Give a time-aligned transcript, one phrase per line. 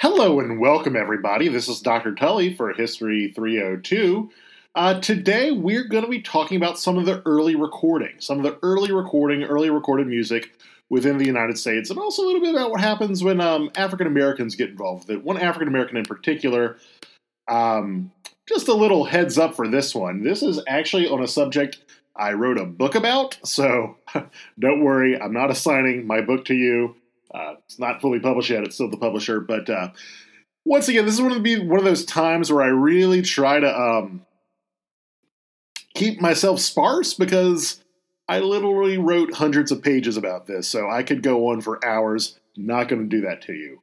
[0.00, 1.48] Hello and welcome, everybody.
[1.48, 2.14] This is Dr.
[2.14, 4.30] Tully for History 302.
[4.76, 8.44] Uh, today, we're going to be talking about some of the early recording, some of
[8.44, 10.52] the early recording, early recorded music
[10.88, 14.06] within the United States, and also a little bit about what happens when um, African
[14.06, 15.24] Americans get involved with it.
[15.24, 16.76] One African American in particular.
[17.48, 18.12] Um,
[18.48, 20.22] just a little heads up for this one.
[20.22, 21.78] This is actually on a subject
[22.14, 23.96] I wrote a book about, so
[24.60, 26.94] don't worry, I'm not assigning my book to you.
[27.34, 29.40] Uh, it's not fully published yet; it's still the publisher.
[29.40, 29.90] But uh,
[30.64, 33.60] once again, this is one of the one of those times where I really try
[33.60, 34.26] to um,
[35.94, 37.82] keep myself sparse because
[38.28, 42.38] I literally wrote hundreds of pages about this, so I could go on for hours.
[42.56, 43.82] Not going to do that to you.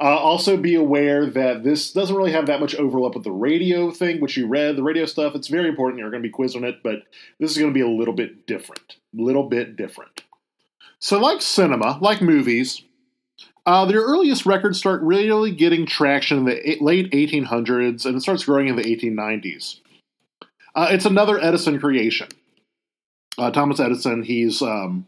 [0.00, 3.90] Uh, also, be aware that this doesn't really have that much overlap with the radio
[3.90, 4.76] thing, which you read.
[4.76, 5.98] The radio stuff, it's very important.
[5.98, 7.02] You're going to be quizzed on it, but
[7.38, 8.96] this is going to be a little bit different.
[9.18, 10.22] A little bit different.
[11.00, 12.82] So, like cinema, like movies,
[13.66, 18.44] uh, their earliest records start really getting traction in the late 1800s and it starts
[18.44, 19.80] growing in the 1890s.
[20.74, 22.28] Uh, it's another Edison creation.
[23.38, 25.06] Uh, Thomas Edison, he's um,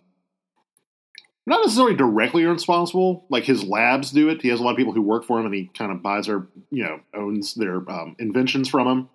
[1.46, 4.42] not necessarily directly responsible, like his labs do it.
[4.42, 6.28] He has a lot of people who work for him and he kind of buys
[6.28, 9.08] or, you know, owns their um, inventions from him.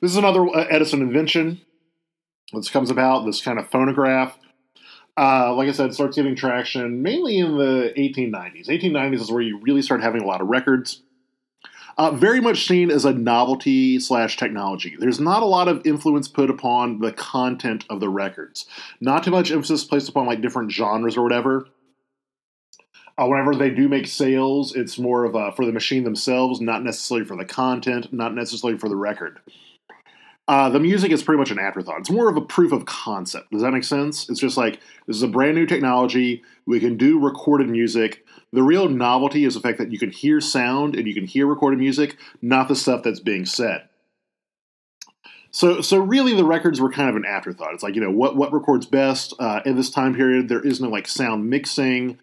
[0.00, 1.60] This is another uh, Edison invention.
[2.52, 4.38] This comes about, this kind of phonograph
[5.20, 8.68] uh, like I said, starts getting traction mainly in the 1890s.
[8.68, 11.02] 1890s is where you really start having a lot of records.
[11.98, 14.96] Uh, very much seen as a novelty slash technology.
[14.98, 18.64] There's not a lot of influence put upon the content of the records.
[19.02, 21.66] Not too much emphasis placed upon like different genres or whatever.
[23.18, 26.82] Uh, whenever they do make sales, it's more of a, for the machine themselves, not
[26.82, 29.38] necessarily for the content, not necessarily for the record.
[30.50, 32.00] Uh, the music is pretty much an afterthought.
[32.00, 33.52] It's more of a proof of concept.
[33.52, 34.28] Does that make sense?
[34.28, 36.42] It's just like this is a brand new technology.
[36.66, 38.26] We can do recorded music.
[38.52, 41.46] The real novelty is the fact that you can hear sound and you can hear
[41.46, 43.88] recorded music, not the stuff that's being said.
[45.52, 47.72] So, so really, the records were kind of an afterthought.
[47.72, 50.48] It's like you know what what records best uh, in this time period.
[50.48, 52.18] There is no like sound mixing.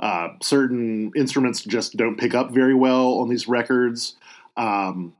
[0.00, 4.16] Uh, certain instruments just don't pick up very well on these records.
[4.56, 5.12] Um,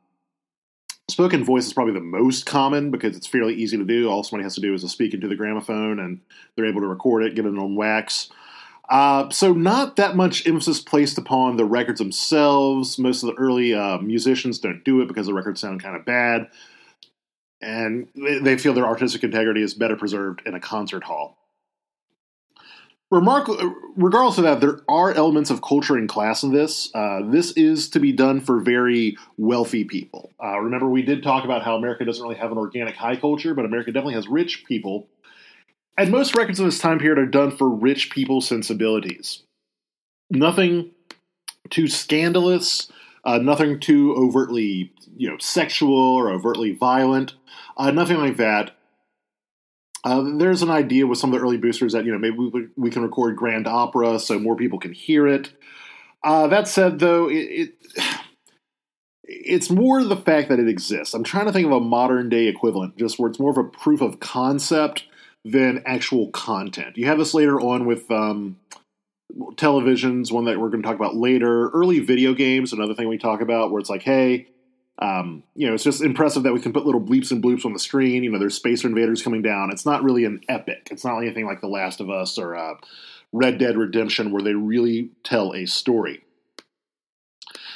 [1.09, 4.11] Spoken voice is probably the most common because it's fairly easy to do.
[4.11, 6.21] All somebody has to do is speak into the gramophone and
[6.55, 8.29] they're able to record it, get it on wax.
[8.89, 12.99] Uh, so, not that much emphasis placed upon the records themselves.
[12.99, 16.05] Most of the early uh, musicians don't do it because the records sound kind of
[16.05, 16.49] bad,
[17.61, 21.37] and they feel their artistic integrity is better preserved in a concert hall.
[23.11, 23.49] Remark-
[23.97, 26.91] regardless of that, there are elements of culture and class in this.
[26.93, 30.33] Uh, this is to be done for very wealthy people.
[30.43, 33.55] Uh, remember, we did talk about how America doesn't really have an organic high culture,
[33.55, 35.07] but America definitely has rich people.
[35.97, 39.43] And most records in this time period are done for rich people's sensibilities.
[40.29, 40.91] Nothing
[41.71, 42.91] too scandalous,
[43.25, 47.35] uh, nothing too overtly, you know, sexual or overtly violent,
[47.77, 48.76] uh, nothing like that.
[50.07, 52.69] Uh, there's an idea with some of the early boosters that you know maybe we,
[52.77, 55.53] we can record grand opera so more people can hear it.
[56.23, 57.75] Uh, that said, though, it, it,
[59.25, 61.13] it's more the fact that it exists.
[61.13, 63.65] I'm trying to think of a modern day equivalent, just where it's more of a
[63.65, 65.07] proof of concept
[65.45, 66.97] than actual content.
[66.97, 68.59] You have this later on with um,
[69.55, 71.69] televisions, one that we're going to talk about later.
[71.71, 74.47] Early video games, another thing we talk about, where it's like, hey,
[74.99, 77.73] um, you know, it's just impressive that we can put little bleeps and bloops on
[77.73, 78.25] the screen.
[78.25, 79.71] You know, there's space invaders coming down.
[79.71, 80.89] It's not really an epic.
[80.91, 82.75] It's not anything like The Last of Us or uh,
[83.33, 86.23] Red Dead Redemption where they really tell a story.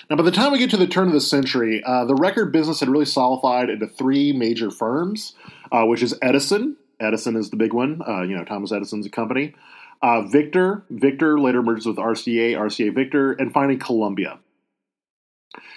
[0.09, 2.53] Now, by the time we get to the turn of the century, uh, the record
[2.53, 5.35] business had really solidified into three major firms,
[5.71, 6.77] uh, which is Edison.
[6.99, 8.03] Edison is the big one.
[8.07, 9.55] Uh, you know, Thomas Edison's a company.
[10.03, 10.85] Uh, Victor.
[10.91, 12.55] Victor later merges with RCA.
[12.55, 14.39] RCA Victor, and finally Columbia.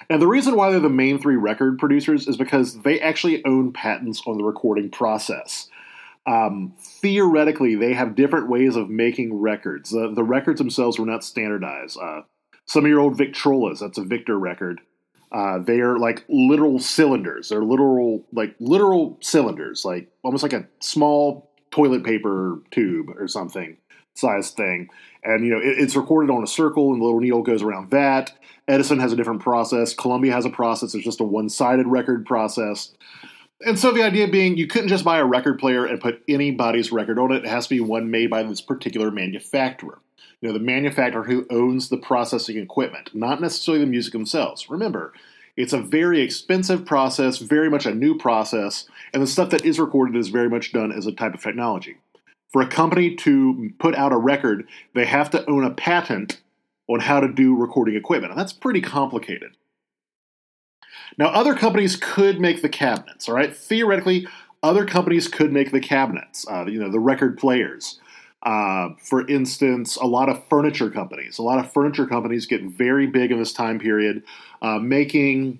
[0.10, 3.72] And the reason why they're the main three record producers is because they actually own
[3.74, 5.68] patents on the recording process.
[6.26, 9.90] Um, theoretically, they have different ways of making records.
[9.90, 11.98] The, the records themselves were not standardized.
[12.02, 12.22] Uh,
[12.66, 14.80] some of your old Victrolas, that's a Victor record.
[15.31, 17.50] Uh, they are like literal cylinders.
[17.50, 23.78] They're literal, like literal cylinders, like almost like a small toilet paper tube or something
[24.14, 24.90] size thing.
[25.24, 27.92] And you know, it, it's recorded on a circle, and the little needle goes around
[27.92, 28.38] that.
[28.68, 29.94] Edison has a different process.
[29.94, 30.96] Columbia has a process.
[30.96, 32.94] It's just a one-sided record process.
[33.66, 36.92] And so the idea being you couldn't just buy a record player and put anybody's
[36.92, 37.46] record on it.
[37.46, 40.00] It has to be one made by this particular manufacturer.
[40.42, 44.69] You know, the manufacturer who owns the processing equipment, not necessarily the music themselves.
[44.69, 45.14] Remember,
[45.56, 49.80] it's a very expensive process, very much a new process, and the stuff that is
[49.80, 51.98] recorded is very much done as a type of technology.
[52.54, 56.40] For a company to put out a record, they have to own a patent
[56.88, 59.58] on how to do recording equipment, and that's pretty complicated.
[61.18, 63.56] Now, other companies could make the cabinets, all right?
[63.56, 64.28] Theoretically,
[64.62, 68.00] other companies could make the cabinets, uh, you know, the record players.
[68.44, 73.08] Uh, for instance, a lot of furniture companies, a lot of furniture companies get very
[73.08, 74.22] big in this time period,
[74.62, 75.60] uh, making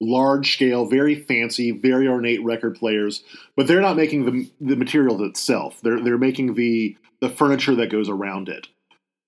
[0.00, 3.22] large scale, very fancy, very ornate record players,
[3.56, 5.80] but they're not making the, the material itself.
[5.82, 8.68] They're, they're making the, the furniture that goes around it.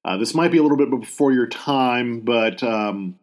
[0.05, 3.17] Uh, this might be a little bit before your time, but um,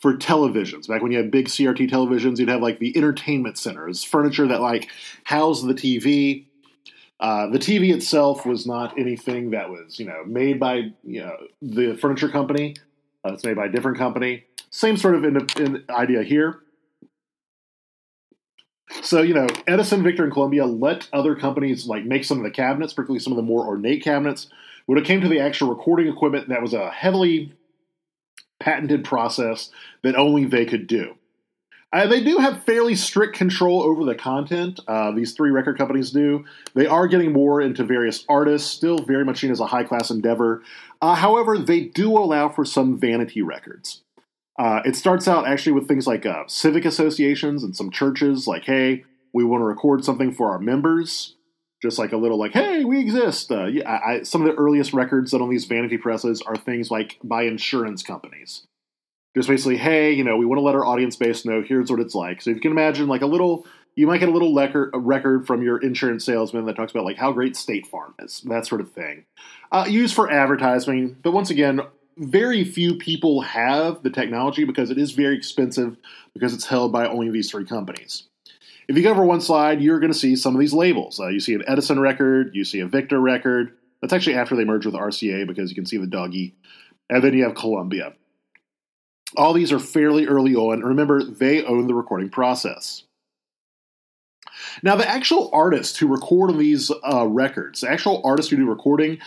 [0.00, 4.04] for televisions, back when you had big CRT televisions, you'd have like the entertainment centers,
[4.04, 4.90] furniture that like
[5.24, 6.44] housed the TV.
[7.20, 11.36] Uh, the TV itself was not anything that was, you know, made by you know
[11.62, 12.76] the furniture company.
[13.24, 14.44] Uh, it's made by a different company.
[14.70, 16.60] Same sort of in, in idea here.
[19.02, 22.50] So you know, Edison, Victor, and Columbia let other companies like make some of the
[22.50, 24.48] cabinets, particularly some of the more ornate cabinets.
[24.86, 27.52] When it came to the actual recording equipment, that was a heavily
[28.58, 29.70] patented process
[30.02, 31.14] that only they could do.
[31.90, 34.78] Uh, they do have fairly strict control over the content.
[34.86, 36.44] Uh, these three record companies do.
[36.74, 40.10] They are getting more into various artists, still very much seen as a high class
[40.10, 40.62] endeavor.
[41.00, 44.02] Uh, however, they do allow for some vanity records.
[44.58, 48.64] Uh, it starts out actually with things like uh, civic associations and some churches, like,
[48.64, 51.34] hey, we want to record something for our members.
[51.80, 53.52] Just like a little like hey we exist.
[53.52, 56.90] Uh, yeah, I, some of the earliest records that on these vanity presses are things
[56.90, 58.66] like by insurance companies.
[59.36, 62.00] Just basically hey you know we want to let our audience base know here's what
[62.00, 62.42] it's like.
[62.42, 63.64] So you can imagine like a little
[63.98, 67.04] you might get a little lecker, a record from your insurance salesman that talks about
[67.04, 69.24] like how great state farm is that sort of thing
[69.72, 71.80] uh, used for advertising but once again
[72.16, 75.96] very few people have the technology because it is very expensive
[76.34, 78.28] because it's held by only these three companies
[78.88, 81.20] if you go over one slide, you're going to see some of these labels.
[81.20, 83.76] Uh, you see an Edison record, you see a Victor record.
[84.00, 86.54] That's actually after they merged with RCA because you can see the doggy.
[87.10, 88.14] And then you have Columbia.
[89.36, 90.80] All these are fairly early on.
[90.80, 93.02] Remember, they own the recording process.
[94.82, 98.68] Now, the actual artists who record on these uh, records, the actual artists who do
[98.68, 99.18] recording,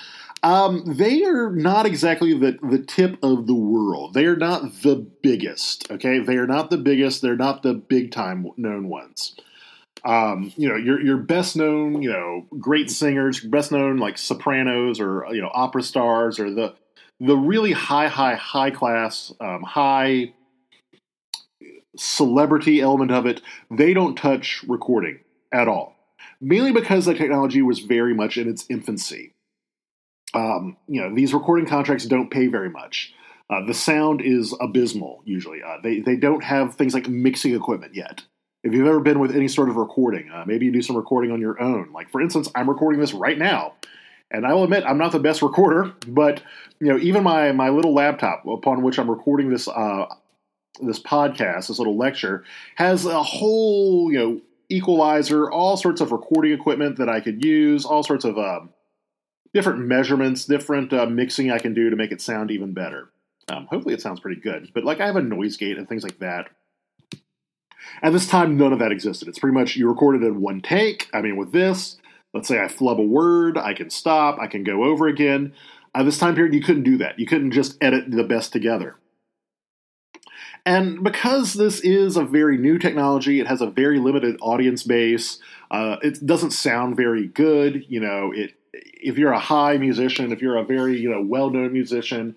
[0.43, 4.13] um, they are not exactly the, the tip of the world.
[4.13, 6.19] They are not the biggest, okay?
[6.19, 7.21] They are not the biggest.
[7.21, 9.35] They're not the big time known ones
[10.03, 14.99] um, you know, your your best known, you know, great singers, best known like sopranos
[14.99, 16.73] or you know opera stars or the
[17.19, 20.33] the really high, high, high class, um, high
[21.95, 23.41] celebrity element of it.
[23.69, 25.19] They don't touch recording
[25.51, 25.95] at all,
[26.39, 29.33] mainly because the technology was very much in its infancy.
[30.33, 33.13] Um, you know, these recording contracts don't pay very much.
[33.49, 35.61] Uh, the sound is abysmal usually.
[35.61, 38.23] Uh, they they don't have things like mixing equipment yet
[38.63, 41.31] if you've ever been with any sort of recording, uh, maybe you do some recording
[41.31, 41.91] on your own.
[41.93, 43.73] Like for instance, I'm recording this right now,
[44.29, 46.41] and I will admit I'm not the best recorder, but
[46.79, 50.05] you know even my my little laptop upon which I'm recording this uh,
[50.81, 52.43] this podcast, this little lecture,
[52.75, 57.85] has a whole you know equalizer, all sorts of recording equipment that I could use,
[57.85, 58.61] all sorts of uh,
[59.53, 63.11] different measurements, different uh, mixing I can do to make it sound even better.
[63.49, 64.71] Um, hopefully, it sounds pretty good.
[64.73, 66.49] But like I have a noise gate and things like that
[68.01, 69.27] at this time, none of that existed.
[69.27, 71.09] It's pretty much you recorded in one take.
[71.13, 71.97] I mean, with this,
[72.33, 75.53] let's say I flub a word, I can stop, I can go over again.
[75.93, 77.19] At this time period, you couldn't do that.
[77.19, 78.95] You couldn't just edit the best together.
[80.65, 85.39] And because this is a very new technology, it has a very limited audience base.
[85.71, 87.85] Uh, it doesn't sound very good.
[87.87, 91.73] You know, it if you're a high musician, if you're a very you know well-known
[91.73, 92.35] musician,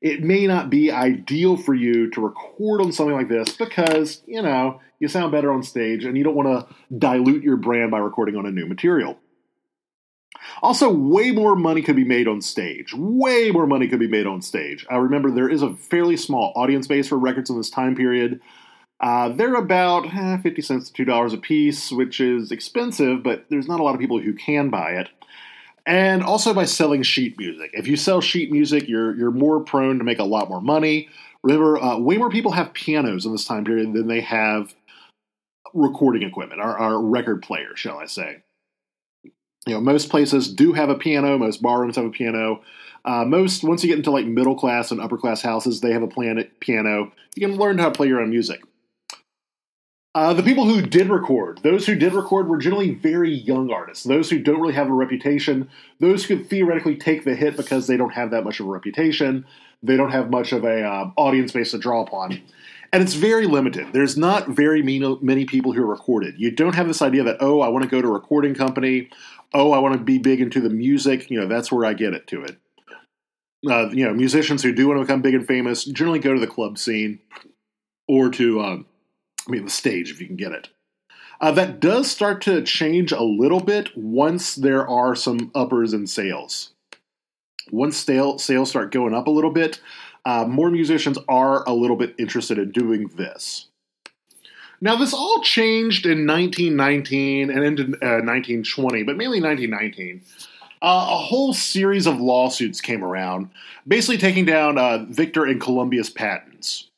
[0.00, 4.40] it may not be ideal for you to record on something like this because you
[4.40, 7.98] know you sound better on stage and you don't want to dilute your brand by
[7.98, 9.18] recording on a new material.
[10.62, 12.94] Also, way more money could be made on stage.
[12.94, 14.86] Way more money could be made on stage.
[14.90, 18.40] I remember there is a fairly small audience base for records in this time period.
[19.00, 23.68] Uh, they're about eh, 50 cents to $2 a piece, which is expensive, but there's
[23.68, 25.08] not a lot of people who can buy it.
[25.84, 27.70] And also by selling sheet music.
[27.74, 31.08] If you sell sheet music, you're, you're more prone to make a lot more money.
[31.42, 34.74] Remember, uh, way more people have pianos in this time period than they have
[35.74, 38.42] recording equipment, our record player, shall I say.
[39.66, 41.36] You know, most places do have a piano.
[41.36, 42.62] Most barrooms have a piano.
[43.04, 46.02] Uh, most, once you get into like middle class and upper class houses, they have
[46.02, 47.12] a planet piano.
[47.34, 48.62] You can learn how to play your own music.
[50.14, 54.04] Uh, the people who did record, those who did record were generally very young artists.
[54.04, 55.68] Those who don't really have a reputation,
[56.00, 58.70] those who could theoretically take the hit because they don't have that much of a
[58.70, 59.44] reputation,
[59.82, 62.40] they don't have much of a uh, audience base to draw upon
[62.92, 63.92] and it's very limited.
[63.92, 66.34] There's not very many people who are recorded.
[66.38, 69.10] You don't have this idea that oh, I want to go to a recording company.
[69.54, 71.30] Oh, I want to be big into the music.
[71.30, 72.58] You know, that's where I get it to it.
[73.68, 76.40] uh, you know, musicians who do want to become big and famous generally go to
[76.40, 77.18] the club scene
[78.08, 78.86] or to, um,
[79.46, 80.68] I mean, the stage if you can get it.
[81.40, 86.06] Uh, that does start to change a little bit once there are some uppers in
[86.06, 86.72] sales.
[87.70, 89.80] Once sales start going up a little bit,
[90.24, 93.68] uh, more musicians are a little bit interested in doing this.
[94.80, 100.22] Now, this all changed in 1919 and into uh, 1920, but mainly 1919.
[100.82, 103.48] Uh, a whole series of lawsuits came around,
[103.88, 106.90] basically taking down uh, Victor and Columbia's patents.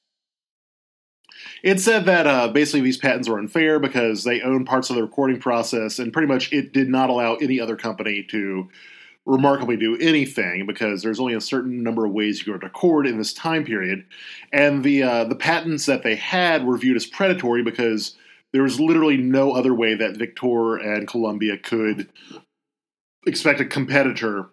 [1.62, 5.02] It said that uh, basically these patents were unfair because they owned parts of the
[5.02, 8.68] recording process, and pretty much it did not allow any other company to
[9.28, 13.18] remarkably do anything because there's only a certain number of ways you can record in
[13.18, 14.04] this time period,
[14.52, 18.16] and the uh, the patents that they had were viewed as predatory because
[18.52, 22.08] there was literally no other way that Victor and Columbia could
[23.26, 24.46] expect a competitor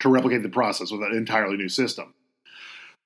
[0.00, 2.14] to replicate the process with an entirely new system.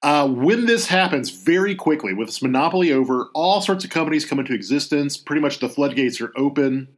[0.03, 4.39] Uh, when this happens very quickly, with this monopoly over, all sorts of companies come
[4.39, 5.17] into existence.
[5.17, 6.96] Pretty much the floodgates are open.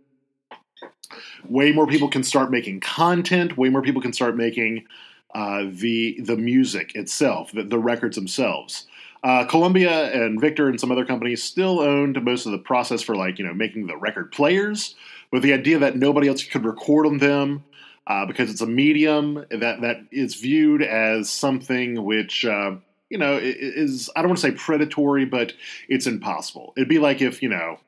[1.49, 3.57] Way more people can start making content.
[3.57, 4.87] Way more people can start making
[5.35, 8.87] uh, the the music itself, the, the records themselves.
[9.25, 13.17] Uh, Columbia and Victor and some other companies still owned most of the process for
[13.17, 14.95] like you know making the record players,
[15.31, 17.65] with the idea that nobody else could record on them
[18.07, 22.73] uh, because it's a medium that that is viewed as something which uh,
[23.11, 25.53] you know is I don't want to say predatory, but
[25.89, 26.73] it's impossible.
[26.77, 27.79] It'd be like if you know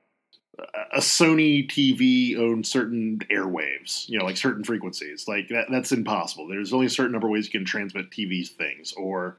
[0.93, 5.27] a Sony TV owned certain airwaves, you know, like certain frequencies.
[5.29, 6.49] Like that, that's impossible.
[6.49, 9.39] There's only a certain number of ways you can transmit TV things, or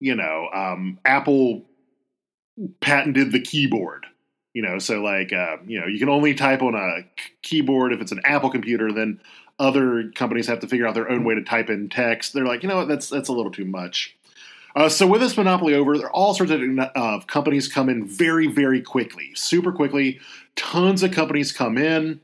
[0.00, 1.64] you know, um, Apple
[2.80, 4.06] patented the keyboard.
[4.54, 7.02] You know, so like uh, you know, you can only type on a
[7.42, 8.90] keyboard if it's an Apple computer.
[8.92, 9.20] Then
[9.60, 12.32] other companies have to figure out their own way to type in text.
[12.32, 14.16] They're like, you know what, that's that's a little too much.
[14.76, 18.06] Uh, so with this monopoly over, there are all sorts of uh, companies come in
[18.06, 20.20] very, very quickly, super quickly.
[20.56, 22.20] Tons of companies come in.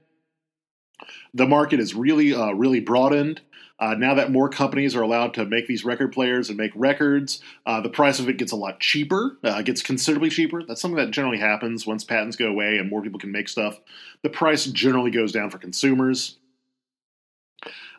[1.35, 3.41] The market is really, uh, really broadened.
[3.79, 7.43] Uh, now that more companies are allowed to make these record players and make records,
[7.67, 9.37] uh, the price of it gets a lot cheaper.
[9.45, 10.63] Uh, gets considerably cheaper.
[10.63, 13.79] That's something that generally happens once patents go away and more people can make stuff.
[14.23, 16.39] The price generally goes down for consumers.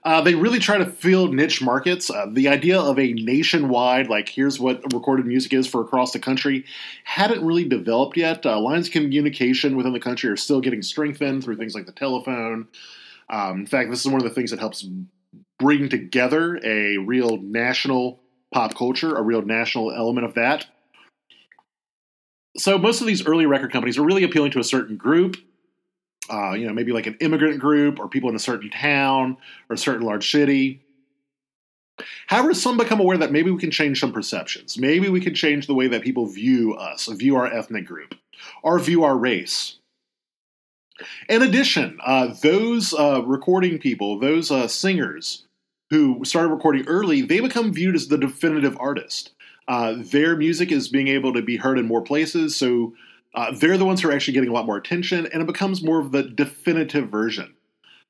[0.03, 2.09] Uh, they really try to fill niche markets.
[2.09, 6.19] Uh, the idea of a nationwide, like here's what recorded music is for across the
[6.19, 6.65] country,
[7.03, 8.45] hadn't really developed yet.
[8.45, 11.91] Uh, lines of communication within the country are still getting strengthened through things like the
[11.91, 12.67] telephone.
[13.29, 14.87] Um, in fact, this is one of the things that helps
[15.59, 18.19] bring together a real national
[18.53, 20.67] pop culture, a real national element of that.
[22.57, 25.37] So most of these early record companies are really appealing to a certain group
[26.29, 29.37] uh, you know, maybe like an immigrant group or people in a certain town
[29.69, 30.81] or a certain large city.
[32.27, 34.77] However, some become aware that maybe we can change some perceptions.
[34.77, 38.15] Maybe we can change the way that people view us, view our ethnic group,
[38.61, 39.77] or view our race.
[41.29, 45.45] In addition, uh, those uh, recording people, those uh, singers
[45.89, 49.31] who started recording early, they become viewed as the definitive artist.
[49.67, 52.93] Uh, their music is being able to be heard in more places, so
[53.35, 55.83] uh, they're the ones who are actually getting a lot more attention, and it becomes
[55.83, 57.53] more of the definitive version.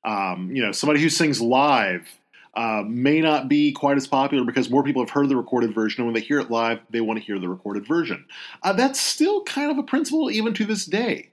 [0.04, 2.08] Um, you know, somebody who sings live
[2.56, 6.02] uh, may not be quite as popular because more people have heard the recorded version,
[6.02, 8.26] and when they hear it live, they want to hear the recorded version.
[8.64, 11.30] Uh, that's still kind of a principle even to this day.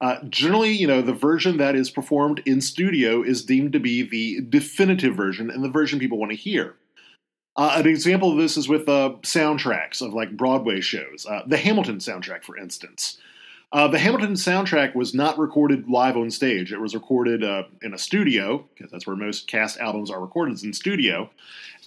[0.00, 4.02] Uh, generally, you know, the version that is performed in studio is deemed to be
[4.02, 6.76] the definitive version and the version people want to hear.
[7.56, 11.26] Uh, an example of this is with uh, soundtracks of like Broadway shows.
[11.28, 13.18] Uh, the Hamilton soundtrack, for instance.
[13.70, 16.72] Uh, the Hamilton soundtrack was not recorded live on stage.
[16.72, 20.54] It was recorded uh, in a studio, because that's where most cast albums are recorded,
[20.54, 21.28] is in studio.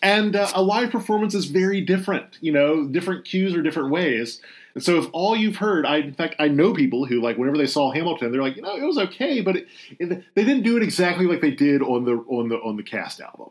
[0.03, 2.37] And uh, a live performance is very different.
[2.39, 4.41] You know, different cues or different ways.
[4.75, 7.57] And so, if all you've heard, I in fact I know people who like whenever
[7.57, 9.67] they saw Hamilton, they're like, you know, it was okay, but it,
[9.99, 12.83] it, they didn't do it exactly like they did on the on the on the
[12.83, 13.49] cast album.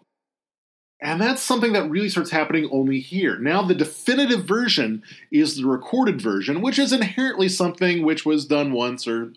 [1.02, 3.38] And that's something that really starts happening only here.
[3.38, 8.72] Now, the definitive version is the recorded version, which is inherently something which was done
[8.72, 9.32] once or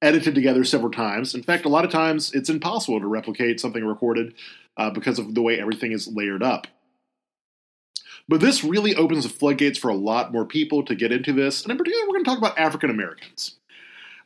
[0.00, 1.34] edited together several times.
[1.34, 4.34] In fact, a lot of times it's impossible to replicate something recorded
[4.76, 6.66] uh, because of the way everything is layered up.
[8.28, 11.62] But this really opens the floodgates for a lot more people to get into this.
[11.62, 13.56] And in particular, we're going to talk about African Americans.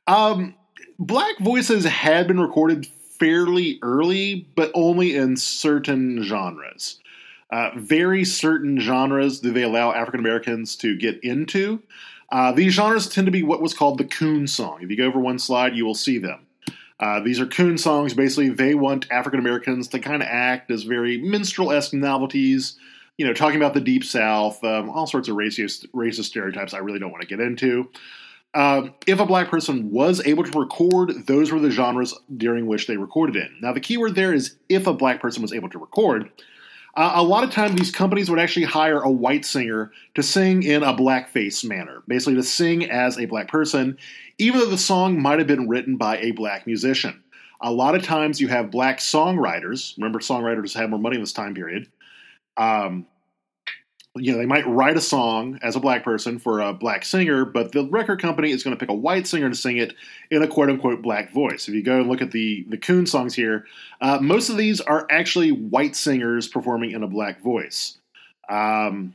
[0.06, 0.54] Um,
[0.98, 2.86] black voices had been recorded
[3.18, 7.00] fairly early, but only in certain genres.
[7.50, 11.80] Uh, very certain genres do they allow African Americans to get into.
[12.30, 14.78] Uh, these genres tend to be what was called the coon song.
[14.82, 16.46] If you go over one slide, you will see them.
[16.98, 18.14] Uh, these are coon songs.
[18.14, 22.76] Basically, they want African Americans to kind of act as very minstrel esque novelties,
[23.18, 26.78] you know, talking about the Deep South, um, all sorts of racist, racist stereotypes I
[26.78, 27.90] really don't want to get into.
[28.56, 32.86] Um, if a black person was able to record, those were the genres during which
[32.86, 33.54] they recorded in.
[33.60, 36.30] Now, the key word there is if a black person was able to record.
[36.96, 40.62] Uh, a lot of times, these companies would actually hire a white singer to sing
[40.62, 43.98] in a blackface manner, basically to sing as a black person,
[44.38, 47.22] even though the song might have been written by a black musician.
[47.60, 49.94] A lot of times, you have black songwriters.
[49.98, 51.90] Remember, songwriters had more money in this time period.
[52.56, 53.06] Um,
[54.18, 57.44] you know, they might write a song as a black person for a black singer,
[57.44, 59.94] but the record company is going to pick a white singer to sing it
[60.30, 61.68] in a quote unquote black voice.
[61.68, 63.66] If you go and look at the the Coon songs here,
[64.00, 67.98] uh, most of these are actually white singers performing in a black voice.
[68.48, 69.14] Um,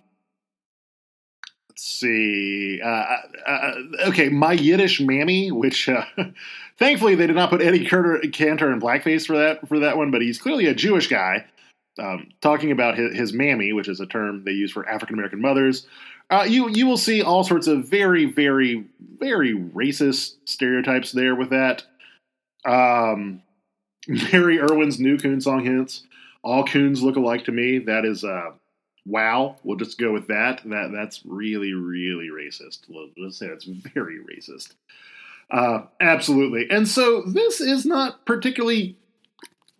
[1.70, 2.79] let's see.
[2.84, 3.17] Uh, uh,
[3.48, 3.74] uh
[4.08, 6.05] okay, my Yiddish mammy, which uh,
[6.77, 10.22] thankfully they did not put Eddie Cantor in blackface for that for that one, but
[10.22, 11.46] he's clearly a Jewish guy
[12.00, 15.41] um, talking about his, his, mammy, which is a term they use for African American
[15.41, 15.88] mothers,
[16.29, 18.86] uh, you you will see all sorts of very very
[19.17, 21.83] very racist stereotypes there with that.
[22.65, 23.41] Um,
[24.07, 26.03] Mary Irwin's new coon song hints.
[26.43, 27.79] All coons look alike to me.
[27.79, 28.51] That is uh,
[29.05, 29.57] wow.
[29.63, 30.62] We'll just go with that.
[30.65, 32.79] That that's really really racist.
[33.17, 34.74] Let's say that's very racist.
[35.51, 36.67] Uh, absolutely.
[36.69, 38.95] And so this is not particularly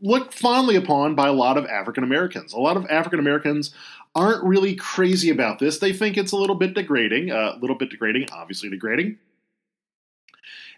[0.02, 2.54] looked fondly upon by a lot of African Americans.
[2.54, 3.72] A lot of African Americans
[4.16, 5.80] aren't really crazy about this.
[5.80, 9.18] They think it's a little bit degrading, a uh, little bit degrading, obviously degrading.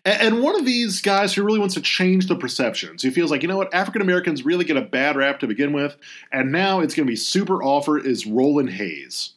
[0.06, 3.42] And one of these guys who really wants to change the perceptions, who feels like,
[3.42, 5.96] you know what, African Americans really get a bad rap to begin with,
[6.32, 9.32] and now it's going to be super offer, is Roland Hayes.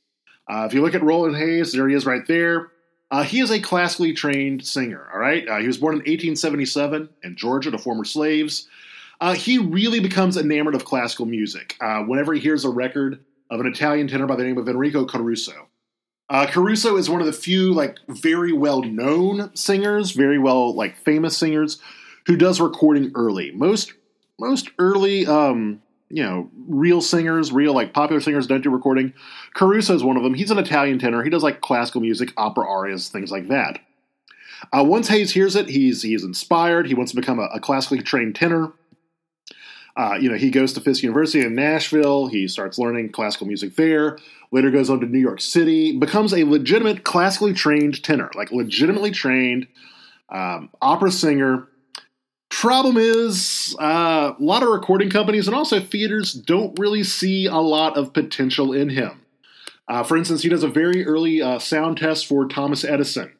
[0.48, 2.72] Uh, if you look at Roland Hayes, there he is right there.
[3.12, 5.48] Uh, he is a classically trained singer, all right?
[5.48, 8.66] Uh, he was born in 1877 in Georgia to former slaves.
[9.20, 13.60] Uh, he really becomes enamored of classical music uh, whenever he hears a record of
[13.60, 15.68] an Italian tenor by the name of Enrico Caruso.
[16.28, 20.96] Uh, Caruso is one of the few like very well known singers, very well like
[20.96, 21.78] famous singers
[22.26, 23.52] who does recording early.
[23.52, 23.92] Most
[24.38, 29.12] most early um, you know real singers, real like popular singers don't do recording.
[29.54, 30.34] Caruso is one of them.
[30.34, 31.22] He's an Italian tenor.
[31.22, 33.78] He does like classical music, opera arias, things like that.
[34.72, 36.88] Uh, once Hayes hears it, he's he's inspired.
[36.88, 38.72] He wants to become a, a classically trained tenor.
[39.96, 42.26] Uh, you know, he goes to Fisk University in Nashville.
[42.26, 44.18] He starts learning classical music there.
[44.52, 49.10] Later goes on to New York City, becomes a legitimate classically trained tenor, like legitimately
[49.10, 49.66] trained
[50.28, 51.68] um, opera singer.
[52.50, 57.56] Problem is, uh, a lot of recording companies and also theaters don't really see a
[57.56, 59.22] lot of potential in him.
[59.88, 63.32] Uh, for instance, he does a very early uh, sound test for Thomas Edison.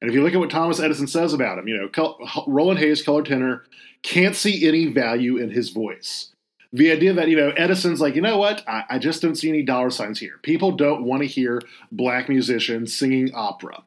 [0.00, 3.02] And if you look at what Thomas Edison says about him, you know, Roland Hayes,
[3.02, 3.64] color tenor,
[4.02, 6.32] can't see any value in his voice.
[6.72, 8.66] The idea that, you know, Edison's like, you know what?
[8.68, 10.38] I, I just don't see any dollar signs here.
[10.42, 11.60] People don't want to hear
[11.90, 13.82] black musicians singing opera.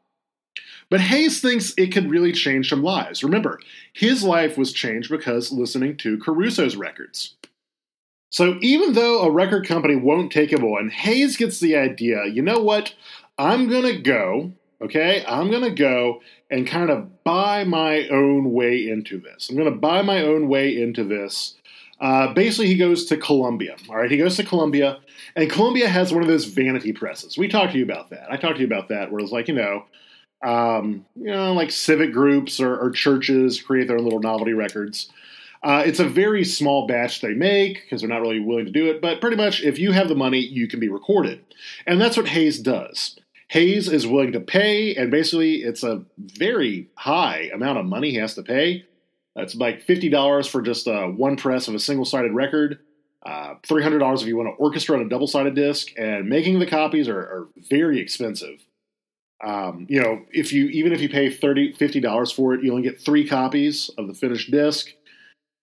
[0.90, 3.24] But Hayes thinks it could really change some lives.
[3.24, 3.58] Remember,
[3.94, 7.34] his life was changed because listening to Caruso's records.
[8.30, 12.42] So even though a record company won't take him on, Hayes gets the idea you
[12.42, 12.94] know what?
[13.38, 18.52] I'm going to go Okay, I'm going to go and kind of buy my own
[18.52, 19.48] way into this.
[19.48, 21.54] I'm going to buy my own way into this.
[22.00, 23.76] Uh, basically, he goes to Columbia.
[23.88, 24.98] All right, he goes to Columbia,
[25.36, 27.38] and Columbia has one of those vanity presses.
[27.38, 28.30] We talked to you about that.
[28.30, 29.84] I talked to you about that, where it's like, you know,
[30.44, 35.10] um, you know, like civic groups or, or, churches create their own little novelty records.
[35.62, 38.90] Uh, it's a very small batch they make because they're not really willing to do
[38.90, 41.42] it, but pretty much if you have the money, you can be recorded.
[41.86, 43.18] And that's what Hayes does.
[43.48, 48.16] Hayes is willing to pay, and basically it's a very high amount of money he
[48.16, 48.84] has to pay.
[49.36, 52.78] It's like fifty dollars for just uh, one press of a single-sided record,
[53.26, 56.58] uh, three hundred dollars if you want to orchestra on a double-sided disc, and making
[56.58, 58.64] the copies are, are very expensive.
[59.44, 62.70] Um, you know, if you even if you pay 30 50 dollars for it, you
[62.70, 64.88] only get three copies of the finished disc,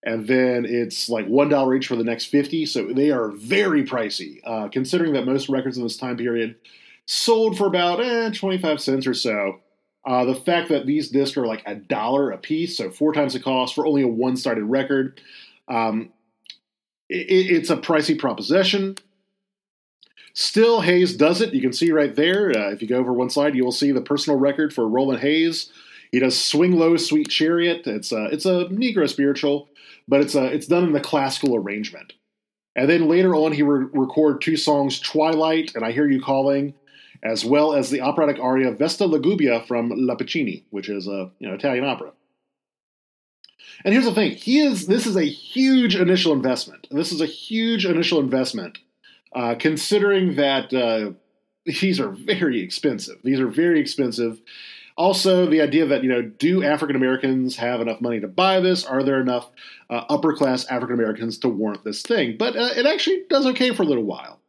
[0.04, 2.66] and then it's like one dollar each for the next fifty.
[2.66, 6.58] So they are very pricey, uh, considering that most records in this time period
[7.06, 9.60] sold for about eh, 25 cents or so.
[10.06, 13.34] Uh, the fact that these discs are like a dollar a piece, so four times
[13.34, 15.22] the cost for only a one sided record,
[15.68, 16.12] um,
[17.08, 18.98] it, it's a pricey proposition.
[20.34, 21.54] Still, Hayes does it.
[21.54, 22.50] You can see right there.
[22.50, 25.20] Uh, if you go over one slide, you will see the personal record for Roland
[25.20, 25.72] Hayes.
[26.12, 29.70] He does "Swing Low, Sweet Chariot." It's a it's a Negro spiritual,
[30.08, 32.14] but it's a it's done in the classical arrangement.
[32.76, 36.74] And then later on, he re- record two songs, "Twilight" and "I Hear You Calling,"
[37.24, 41.48] as well as the operatic aria Vesti la giubba from Pagliacci, which is a you
[41.48, 42.12] know, Italian opera.
[43.84, 44.88] And here's the thing: he is.
[44.88, 46.88] This is a huge initial investment.
[46.92, 48.80] This is a huge initial investment,
[49.34, 51.12] uh, considering that uh,
[51.66, 53.18] these are very expensive.
[53.24, 54.42] These are very expensive.
[54.98, 58.86] Also, the idea that you know, do African Americans have enough money to buy this?
[58.86, 59.50] Are there enough
[59.90, 62.36] uh, upper class African Americans to warrant this thing?
[62.38, 64.41] But uh, it actually does okay for a little while.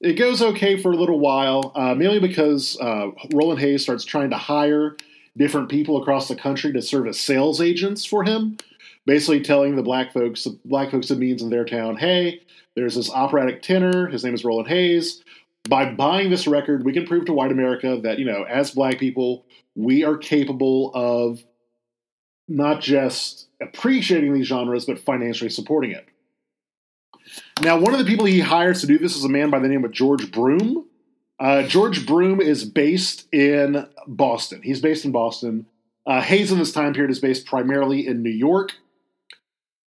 [0.00, 4.30] It goes okay for a little while, uh, mainly because uh, Roland Hayes starts trying
[4.30, 4.96] to hire
[5.36, 8.58] different people across the country to serve as sales agents for him,
[9.06, 12.42] basically telling the black folks, the black folks of means in their town, hey,
[12.74, 14.06] there's this operatic tenor.
[14.08, 15.22] His name is Roland Hayes.
[15.68, 18.98] By buying this record, we can prove to white America that, you know, as black
[18.98, 21.42] people, we are capable of
[22.48, 26.06] not just appreciating these genres, but financially supporting it.
[27.62, 29.68] Now, one of the people he hires to do this is a man by the
[29.68, 30.86] name of George Broome.
[31.38, 34.62] Uh, George Broome is based in Boston.
[34.62, 35.66] He's based in Boston.
[36.06, 38.72] Uh, Hayes in this time period is based primarily in New York.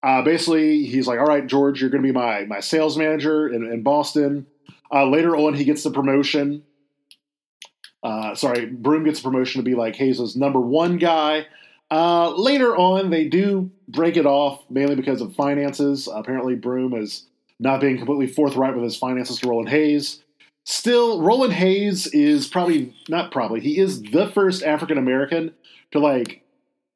[0.02, 3.48] Uh, basically, he's like, "All right, George, you're going to be my my sales manager
[3.48, 4.46] in, in Boston."
[4.92, 6.62] Uh, later on, he gets the promotion.
[8.02, 11.46] Uh, sorry, Broome gets a promotion to be like Hayes' number one guy.
[11.90, 16.08] Uh, later on, they do break it off mainly because of finances.
[16.12, 17.26] apparently, Broome is
[17.60, 20.22] not being completely forthright with his finances to Roland Hayes.
[20.64, 25.52] Still, Roland Hayes is probably not probably he is the first African American
[25.92, 26.42] to like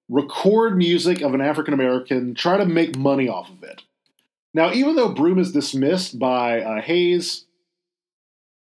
[0.09, 3.83] record music of an African American, try to make money off of it.
[4.53, 7.45] Now, even though Broome is dismissed by uh, Hayes,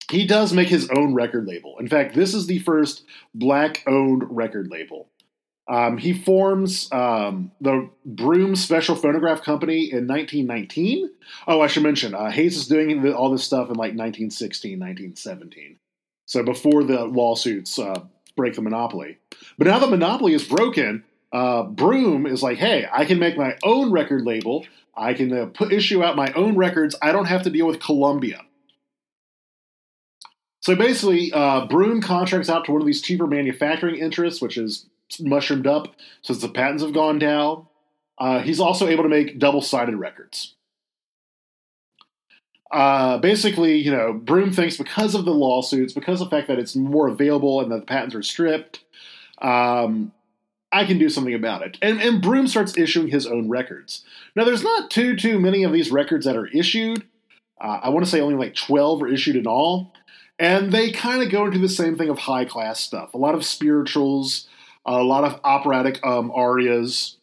[0.10, 1.78] he does make his own record label.
[1.80, 5.08] In fact, this is the first black owned record label.
[5.72, 11.10] Um, he forms um, the Broome Special Phonograph Company in 1919.
[11.48, 15.78] Oh, I should mention, uh, Hayes is doing all this stuff in like 1916, 1917.
[16.26, 18.04] So before the lawsuits uh,
[18.36, 19.18] break the monopoly.
[19.58, 23.56] But now the monopoly is broken, uh, Broome is like, hey, I can make my
[23.64, 24.66] own record label.
[24.94, 26.98] I can uh, put, issue out my own records.
[27.02, 28.42] I don't have to deal with Columbia.
[30.60, 34.90] So basically, uh, Broome contracts out to one of these cheaper manufacturing interests, which is
[35.20, 37.68] mushroomed up since the patents have gone down.
[38.18, 40.56] Uh, he's also able to make double sided records.
[42.72, 46.60] Uh, basically, you know, Broome thinks because of the lawsuits, because of the fact that
[46.60, 48.84] it's more available and that the patents are stripped,
[49.42, 50.14] um,
[50.72, 51.78] I can do something about it.
[51.82, 54.06] And, and Broome starts issuing his own records.
[54.36, 57.04] Now, there's not too too many of these records that are issued.
[57.60, 59.94] Uh, I want to say only like 12 are issued in all.
[60.40, 63.14] And they kind of go into the same thing of high class stuff.
[63.14, 64.48] A lot of spirituals,
[64.86, 67.18] a lot of operatic um, arias,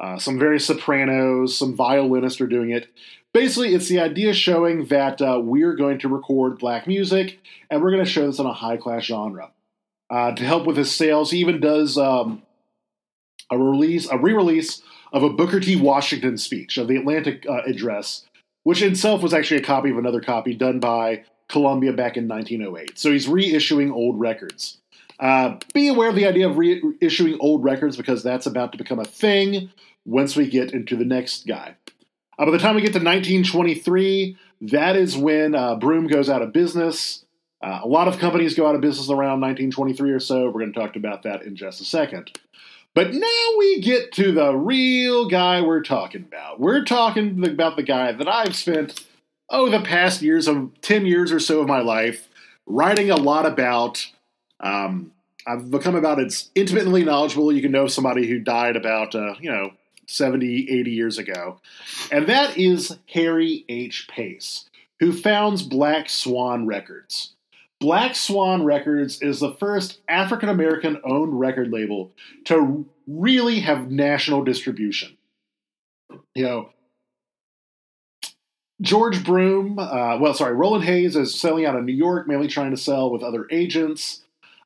[0.00, 2.88] uh, some very sopranos, some violinists are doing it.
[3.32, 7.90] Basically, it's the idea showing that uh, we're going to record black music and we're
[7.90, 9.50] going to show this in a high class genre.
[10.10, 12.42] Uh, to help with his sales, he even does um,
[13.50, 15.76] a release, a re-release of a Booker T.
[15.76, 18.24] Washington speech of the Atlanta uh, Address,
[18.64, 22.98] which itself was actually a copy of another copy done by Columbia back in 1908.
[22.98, 24.78] So he's reissuing old records.
[25.20, 28.98] Uh, be aware of the idea of reissuing old records because that's about to become
[28.98, 29.70] a thing
[30.04, 31.76] once we get into the next guy.
[32.38, 36.42] Uh, by the time we get to 1923, that is when uh, Broome goes out
[36.42, 37.24] of business.
[37.62, 40.46] Uh, a lot of companies go out of business around 1923 or so.
[40.46, 42.38] We're going to talk about that in just a second.
[42.94, 46.60] But now we get to the real guy we're talking about.
[46.60, 49.04] We're talking about the guy that I've spent,
[49.48, 52.28] oh, the past years of 10 years or so of my life
[52.66, 54.06] writing a lot about.
[54.60, 55.12] Um,
[55.46, 59.50] I've become about as intimately knowledgeable you can know somebody who died about, uh, you
[59.50, 59.72] know,
[60.06, 61.60] 70, 80 years ago.
[62.10, 64.08] And that is Harry H.
[64.08, 64.68] Pace,
[65.00, 67.34] who founds Black Swan Records.
[67.80, 72.12] Black Swan Records is the first African American owned record label
[72.44, 75.16] to really have national distribution.
[76.34, 76.68] You know,
[78.80, 82.70] George Broome, uh, well, sorry, Roland Hayes is selling out of New York, mainly trying
[82.70, 84.23] to sell with other agents.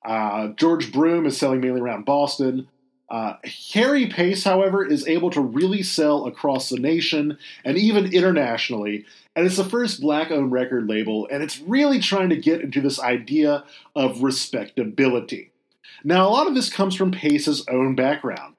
[0.08, 2.66] Uh, George Broome is selling mainly around Boston.
[3.10, 3.34] Uh,
[3.72, 9.04] Harry Pace, however, is able to really sell across the nation and even internationally.
[9.36, 12.80] And it's the first black owned record label, and it's really trying to get into
[12.80, 15.52] this idea of respectability.
[16.04, 18.54] Now, a lot of this comes from Pace's own background.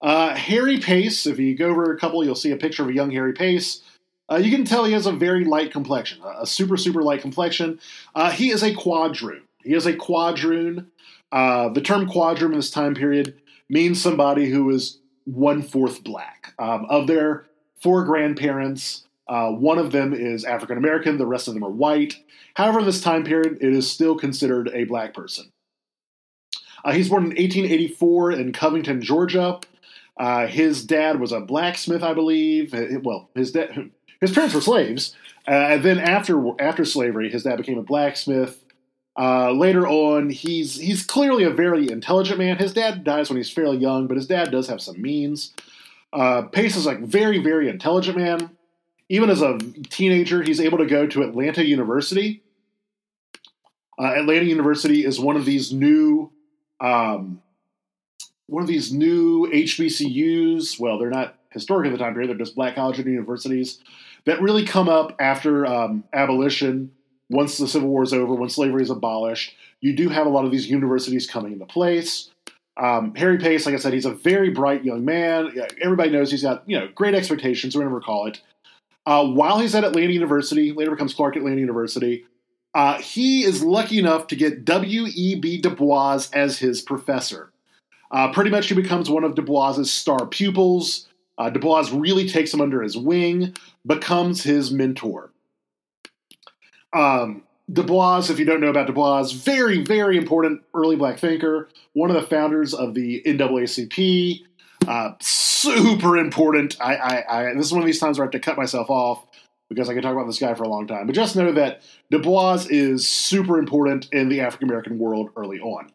[0.00, 2.94] Uh, Harry Pace, if you go over a couple, you'll see a picture of a
[2.94, 3.82] young Harry Pace.
[4.30, 7.80] Uh, you can tell he has a very light complexion, a super, super light complexion.
[8.14, 9.45] Uh, he is a quadroon.
[9.66, 10.86] He is a quadroon.
[11.32, 13.34] Uh, the term quadroon in this time period
[13.68, 16.54] means somebody who is one fourth black.
[16.58, 17.46] Um, of their
[17.82, 22.14] four grandparents, uh, one of them is African American, the rest of them are white.
[22.54, 25.50] However, in this time period, it is still considered a black person.
[26.84, 29.58] Uh, he's born in 1884 in Covington, Georgia.
[30.16, 32.72] Uh, his dad was a blacksmith, I believe.
[32.72, 35.14] Uh, well, his dad, his parents were slaves,
[35.48, 38.62] uh, and then after after slavery, his dad became a blacksmith.
[39.18, 42.58] Uh, later on, he's he's clearly a very intelligent man.
[42.58, 45.54] His dad dies when he's fairly young, but his dad does have some means.
[46.12, 48.50] Uh, Pace is like very very intelligent man.
[49.08, 52.42] Even as a teenager, he's able to go to Atlanta University.
[53.98, 56.30] Uh, Atlanta University is one of these new
[56.80, 57.40] um,
[58.46, 60.78] one of these new HBCUs.
[60.78, 63.78] Well, they're not historic at the time period; they're just black colleges and universities
[64.24, 66.90] that really come up after um, abolition.
[67.28, 70.44] Once the Civil War is over, when slavery is abolished, you do have a lot
[70.44, 72.30] of these universities coming into place.
[72.76, 75.50] Um, Harry Pace, like I said, he's a very bright young man.
[75.80, 78.40] Everybody knows he's got you know great expectations, whatever we call it.
[79.06, 82.26] Uh, while he's at Atlanta University, later becomes Clark Atlanta University,
[82.74, 85.60] uh, he is lucky enough to get W.E.B.
[85.62, 87.50] Du Bois as his professor.
[88.10, 91.08] Uh, pretty much, he becomes one of Du Bois's star pupils.
[91.38, 93.54] Uh, Du Bois really takes him under his wing,
[93.86, 95.30] becomes his mentor.
[96.96, 101.18] Um, Du Bois, if you don't know about Du Bois, very, very important early black
[101.18, 104.42] thinker, one of the founders of the NAACP.
[104.86, 106.76] Uh, super important.
[106.80, 108.88] I, I, I, this is one of these times where I have to cut myself
[108.88, 109.26] off
[109.68, 111.06] because I can talk about this guy for a long time.
[111.06, 115.60] But just know that Du Bois is super important in the African American world early
[115.60, 115.90] on.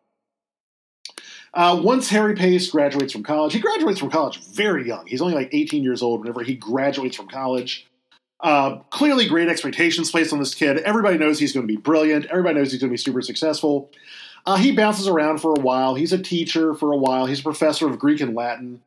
[1.54, 5.08] Uh, once Harry Pace graduates from college, he graduates from college very young.
[5.08, 7.88] He's only like 18 years old whenever he graduates from college.
[8.42, 10.78] Uh, clearly, great expectations placed on this kid.
[10.80, 12.26] Everybody knows he's going to be brilliant.
[12.26, 13.92] Everybody knows he's going to be super successful.
[14.46, 15.94] Uh, he bounces around for a while.
[15.94, 17.28] He's a teacher for a while.
[17.28, 18.82] He's a professor of Greek and Latin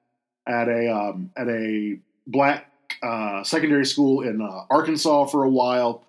[0.47, 2.71] at a um, at a black
[3.03, 6.05] uh, secondary school in uh, Arkansas for a while.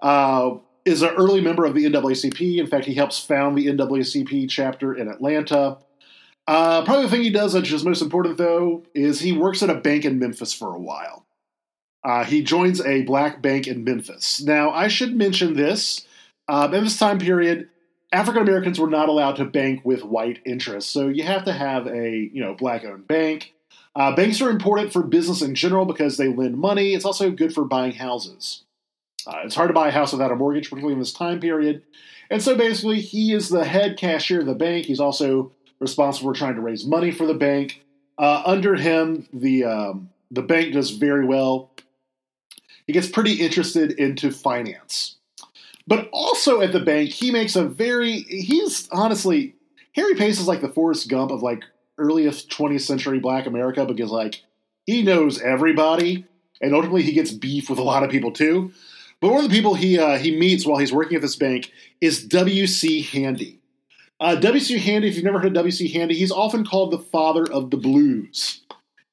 [0.00, 2.58] Uh, is an early member of the NAACP.
[2.58, 5.78] In fact, he helps found the NAACP chapter in Atlanta.
[6.46, 9.70] Uh, probably the thing he does, which is most important though, is he works at
[9.70, 11.26] a bank in Memphis for a while.
[12.02, 14.40] Uh, he joins a black bank in Memphis.
[14.42, 16.06] Now, I should mention this.
[16.48, 17.68] Uh, in this time period,
[18.12, 21.86] African Americans were not allowed to bank with white interests, so you have to have
[21.86, 23.54] a you know black-owned bank.
[23.94, 26.94] Uh, banks are important for business in general because they lend money.
[26.94, 28.62] It's also good for buying houses.
[29.26, 31.82] Uh, it's hard to buy a house without a mortgage, particularly in this time period.
[32.30, 34.86] And so basically, he is the head cashier of the bank.
[34.86, 37.82] He's also responsible for trying to raise money for the bank.
[38.18, 41.70] Uh, under him, the um, the bank does very well.
[42.90, 45.14] He gets pretty interested into finance,
[45.86, 48.22] but also at the bank, he makes a very.
[48.22, 49.54] He's honestly
[49.94, 51.62] Harry Pace is like the Forrest Gump of like
[51.98, 54.42] earliest 20th century Black America because like
[54.86, 56.24] he knows everybody,
[56.60, 58.72] and ultimately he gets beef with a lot of people too.
[59.20, 61.70] But one of the people he uh, he meets while he's working at this bank
[62.00, 63.02] is W.C.
[63.02, 63.60] Handy.
[64.18, 64.80] Uh, W.C.
[64.80, 65.92] Handy, if you've never heard of W.C.
[65.92, 68.62] Handy, he's often called the father of the blues.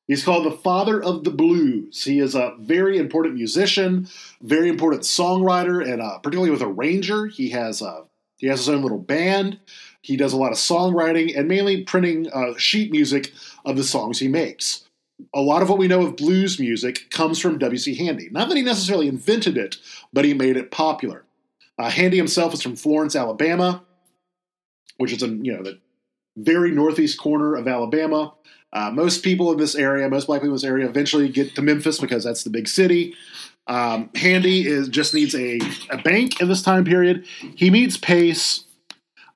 [0.08, 2.04] He's called the father of the blues.
[2.04, 4.08] He is a very important musician,
[4.42, 7.28] very important songwriter, and uh, particularly with arranger.
[7.28, 8.06] He has a
[8.38, 9.60] he has his own little band.
[10.02, 13.34] He does a lot of songwriting and mainly printing uh, sheet music
[13.66, 14.86] of the songs he makes.
[15.34, 17.96] A lot of what we know of blues music comes from W.C.
[17.96, 18.30] Handy.
[18.32, 19.78] Not that he necessarily invented it,
[20.14, 21.26] but he made it popular.
[21.80, 23.84] Uh, Handy himself is from Florence, Alabama
[24.98, 25.80] which is in you know the
[26.36, 28.34] very northeast corner of Alabama.
[28.78, 31.64] Uh, most people in this area, most black people in this area, eventually get to
[31.64, 33.16] Memphis because that's the big city.
[33.66, 35.60] Um, Handy is just needs a,
[35.90, 37.26] a bank in this time period.
[37.56, 38.66] He meets Pace.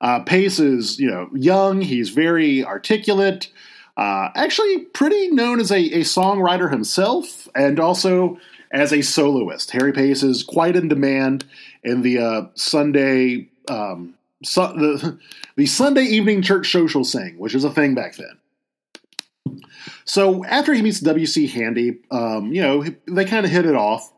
[0.00, 1.80] Uh, Pace is you know young.
[1.80, 3.48] He's very articulate.
[3.96, 8.38] Uh, actually, pretty known as a, a songwriter himself, and also
[8.70, 9.72] as a soloist.
[9.72, 11.44] Harry Pace is quite in demand
[11.82, 15.18] in the uh, Sunday um, su- the
[15.56, 18.38] the Sunday evening church social sing, which is a thing back then.
[20.04, 21.46] So after he meets W.C.
[21.46, 24.12] Handy, um, you know, they kind of hit it off.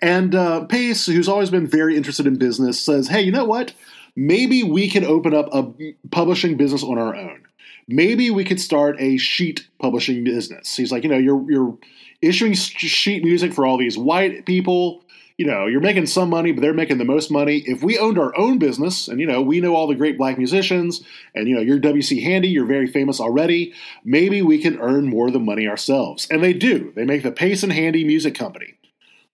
[0.00, 3.72] And uh, Pace, who's always been very interested in business, says, "Hey, you know what?
[4.14, 5.72] Maybe we can open up a
[6.10, 7.42] publishing business on our own.
[7.88, 11.78] Maybe we could start a sheet publishing business." He's like, "You know, you're you're
[12.20, 15.02] issuing sheet music for all these white people
[15.38, 17.58] you know, you're making some money, but they're making the most money.
[17.66, 20.38] If we owned our own business, and you know, we know all the great black
[20.38, 21.02] musicians,
[21.34, 25.26] and you know, you're WC Handy, you're very famous already, maybe we can earn more
[25.26, 26.26] of the money ourselves.
[26.30, 26.92] And they do.
[26.96, 28.74] They make the Pace and Handy Music Company.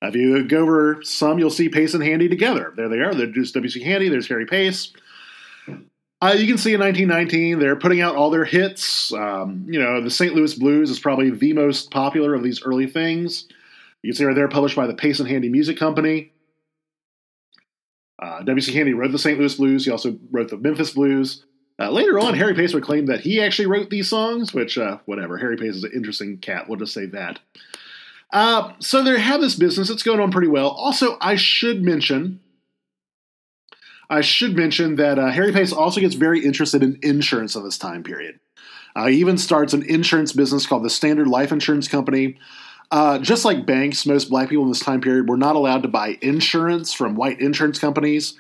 [0.01, 2.73] If you go over some, you'll see Pace and Handy together.
[2.77, 3.15] There they are.
[3.15, 4.09] They're just WC Handy.
[4.09, 4.93] There's Harry Pace.
[6.21, 9.13] Uh, you can see in 1919 they're putting out all their hits.
[9.13, 10.35] Um, you know, the St.
[10.35, 13.47] Louis Blues is probably the most popular of these early things.
[14.03, 16.33] You can see right there, published by the Pace and Handy Music Company.
[18.21, 18.73] Uh, W.C.
[18.73, 19.39] Handy wrote the St.
[19.39, 19.85] Louis Blues.
[19.85, 21.45] He also wrote the Memphis Blues.
[21.81, 24.99] Uh, later on, Harry Pace would claim that he actually wrote these songs, which, uh,
[25.07, 25.39] whatever.
[25.39, 26.69] Harry Pace is an interesting cat.
[26.69, 27.41] We'll just say that.
[28.33, 29.91] Uh, so they have this business.
[29.91, 30.69] It's going on pretty well.
[30.69, 32.41] Also, I should mention,
[34.09, 37.79] I should mention that uh, Harry Pace also gets very interested in insurance in this
[37.79, 38.39] time period.
[38.95, 42.37] Uh, he even starts an insurance business called the Standard Life Insurance Company.
[42.93, 45.89] Uh, just like banks, most black people in this time period were not allowed to
[45.89, 48.35] buy insurance from white insurance companies.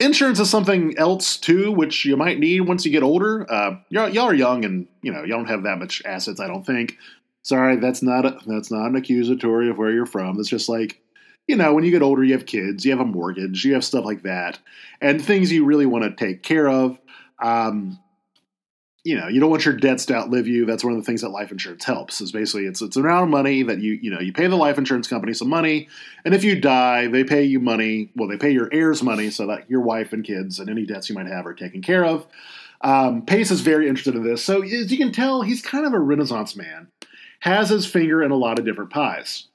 [0.00, 3.46] Insurance is something else too, which you might need once you get older.
[3.52, 6.40] Uh, y'all, y'all, are young, and you know y'all don't have that much assets.
[6.40, 6.96] I don't think.
[7.42, 10.40] Sorry, that's not a, that's not an accusatory of where you're from.
[10.40, 11.02] It's just like
[11.46, 13.84] you know when you get older, you have kids, you have a mortgage, you have
[13.84, 14.58] stuff like that,
[15.02, 16.98] and things you really want to take care of.
[17.42, 17.98] Um,
[19.08, 20.66] you know you don't want your debts to outlive you.
[20.66, 23.22] That's one of the things that life insurance helps is basically it's it's an amount
[23.22, 25.88] of money that you you know you pay the life insurance company some money
[26.26, 28.10] and if you die they pay you money.
[28.14, 31.08] Well they pay your heirs money so that your wife and kids and any debts
[31.08, 32.26] you might have are taken care of.
[32.82, 34.44] Um, pace is very interested in this.
[34.44, 36.88] So as you can tell he's kind of a renaissance man.
[37.40, 39.46] Has his finger in a lot of different pies.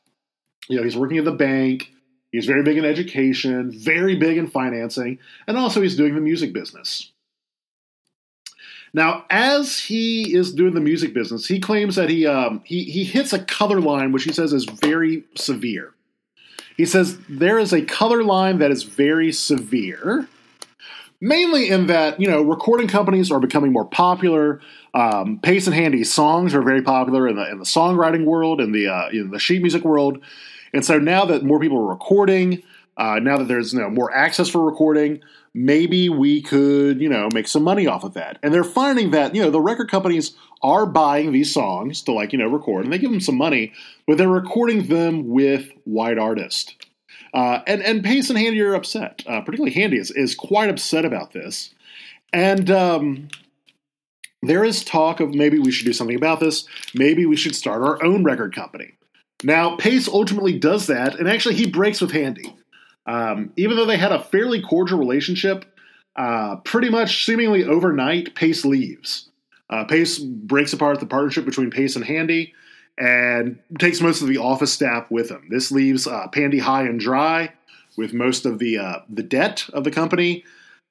[0.67, 1.91] You know he's working at the bank.
[2.31, 6.51] He's very big in education very big in financing and also he's doing the music
[6.51, 7.12] business
[8.93, 13.03] now, as he is doing the music business, he claims that he um, he he
[13.03, 15.93] hits a color line, which he says is very severe.
[16.77, 20.27] He says there is a color line that is very severe,
[21.19, 24.61] mainly in that you know recording companies are becoming more popular.
[24.93, 28.75] Um, Pace and Handy songs are very popular in the in the songwriting world and
[28.75, 30.19] the uh, in the sheet music world,
[30.71, 32.61] and so now that more people are recording,
[32.97, 35.19] uh, now that there's you know, more access for recording,
[35.53, 38.39] maybe we could, you know, make some money off of that.
[38.41, 42.31] And they're finding that, you know, the record companies are buying these songs to like,
[42.33, 43.73] you know, record, and they give them some money,
[44.07, 46.75] but they're recording them with white artists.
[47.33, 49.23] Uh, and and Pace and Handy are upset.
[49.27, 51.73] Uh, particularly Handy is, is quite upset about this.
[52.31, 53.27] And um,
[54.41, 56.67] there is talk of maybe we should do something about this.
[56.93, 58.93] Maybe we should start our own record company.
[59.43, 62.55] Now, Pace ultimately does that, and actually he breaks with Handy.
[63.05, 65.65] Um, even though they had a fairly cordial relationship,
[66.15, 69.29] uh, pretty much seemingly overnight, Pace leaves.
[69.69, 72.53] Uh, Pace breaks apart the partnership between Pace and Handy
[72.97, 75.47] and takes most of the office staff with him.
[75.49, 77.51] This leaves uh, Pandy high and dry
[77.97, 80.43] with most of the uh, the debt of the company.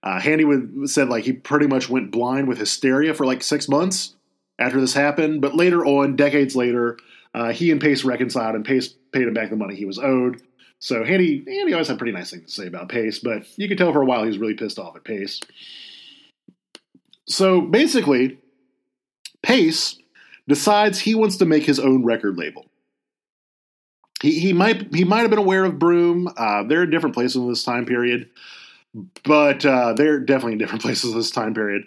[0.02, 3.68] Uh, Handy would, said like he pretty much went blind with hysteria for like six
[3.68, 4.14] months
[4.58, 5.40] after this happened.
[5.40, 6.98] But later on, decades later,
[7.34, 10.42] uh, he and Pace reconciled, and Pace paid him back the money he was owed.
[10.82, 13.78] So Handy, Handy always had pretty nice things to say about Pace, but you could
[13.78, 15.38] tell for a while he was really pissed off at Pace.
[17.28, 18.40] So basically,
[19.44, 19.96] Pace
[20.48, 22.66] decides he wants to make his own record label.
[24.20, 26.28] He, he might he might have been aware of Broome.
[26.36, 28.28] Uh, they're in different places in this time period,
[29.22, 31.84] but uh, they're definitely in different places in this time period.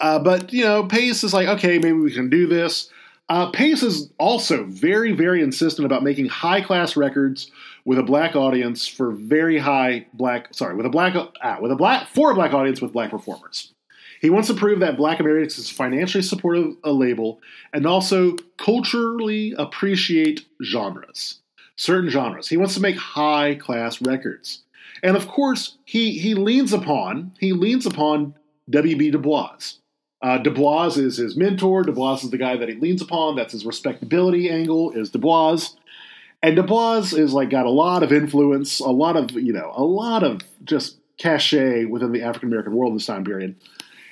[0.00, 2.90] Uh, but you know, Pace is like, okay, maybe we can do this.
[3.30, 7.50] Uh, Pace is also very, very insistent about making high class records
[7.88, 11.74] with a black audience for very high black, sorry, with a black, ah, with a
[11.74, 13.72] black, for a black audience with black performers.
[14.20, 17.40] He wants to prove that black Americans is financially support a label
[17.72, 21.40] and also culturally appreciate genres,
[21.76, 22.46] certain genres.
[22.46, 24.64] He wants to make high class records.
[25.02, 28.34] And of course, he, he leans upon, he leans upon
[28.68, 29.12] W.B.
[29.12, 29.56] Du Bois.
[30.20, 31.84] Uh, Du Bois is his mentor.
[31.84, 33.34] Du Bois is the guy that he leans upon.
[33.34, 35.58] That's his respectability angle is Du Bois.
[36.42, 39.72] And Du Bois is like got a lot of influence, a lot of, you know,
[39.74, 43.56] a lot of just cachet within the African American world in this time period.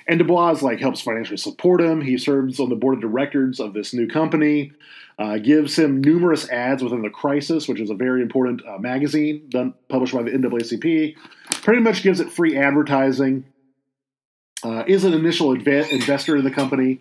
[0.07, 2.01] And Du Bois like helps financially support him.
[2.01, 4.71] He serves on the board of directors of this new company.
[5.19, 9.41] Uh, gives him numerous ads within the Crisis, which is a very important uh, magazine
[9.49, 11.15] done published by the NAACP.
[11.63, 13.43] Pretty much gives it free advertising
[14.63, 16.99] uh, is an initial inv- investor in the company.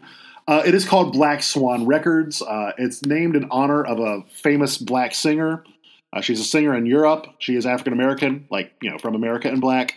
[0.49, 2.41] Uh, it is called Black Swan Records.
[2.41, 5.65] Uh, it's named in honor of a famous black singer.
[6.13, 7.27] Uh, she's a singer in Europe.
[7.39, 9.95] She is African American, like you know, from America and black.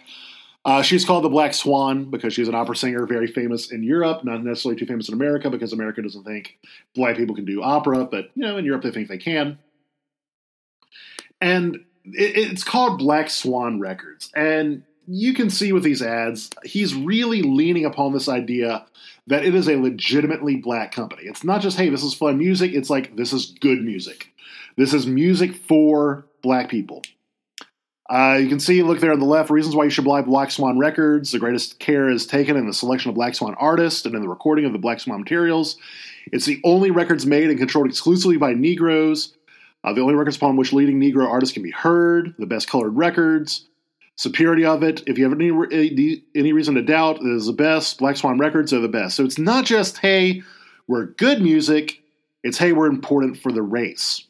[0.65, 4.25] Uh, she's called the Black Swan because she's an opera singer, very famous in Europe,
[4.25, 6.57] not necessarily too famous in America because America doesn't think
[6.95, 9.57] black people can do opera, but you know, in Europe they think they can.
[11.39, 16.93] And it, it's called Black Swan Records, and you can see with these ads, he's
[16.93, 18.85] really leaning upon this idea
[19.25, 21.23] that it is a legitimately black company.
[21.23, 22.73] It's not just, hey, this is fun music.
[22.73, 24.31] It's like, this is good music.
[24.77, 27.01] This is music for black people.
[28.07, 30.49] Uh, you can see, look there on the left, reasons why you should buy Black
[30.49, 31.31] Swan Records.
[31.31, 34.29] The greatest care is taken in the selection of Black Swan artists and in the
[34.29, 35.77] recording of the Black Swan materials.
[36.31, 39.35] It's the only records made and controlled exclusively by Negroes.
[39.83, 42.33] Uh, the only records upon which leading Negro artists can be heard.
[42.39, 43.68] The best colored records.
[44.19, 45.01] Superiority of it.
[45.07, 47.99] If you have any any reason to doubt, it is the best.
[47.99, 49.15] Black Swan Records are the best.
[49.15, 50.43] So it's not just hey,
[50.87, 52.01] we're good music.
[52.43, 54.25] It's hey, we're important for the race.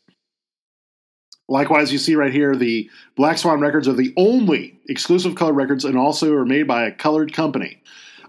[1.47, 5.83] Likewise, you see right here the Black Swan records are the only exclusive color records
[5.83, 7.81] and also are made by a colored company.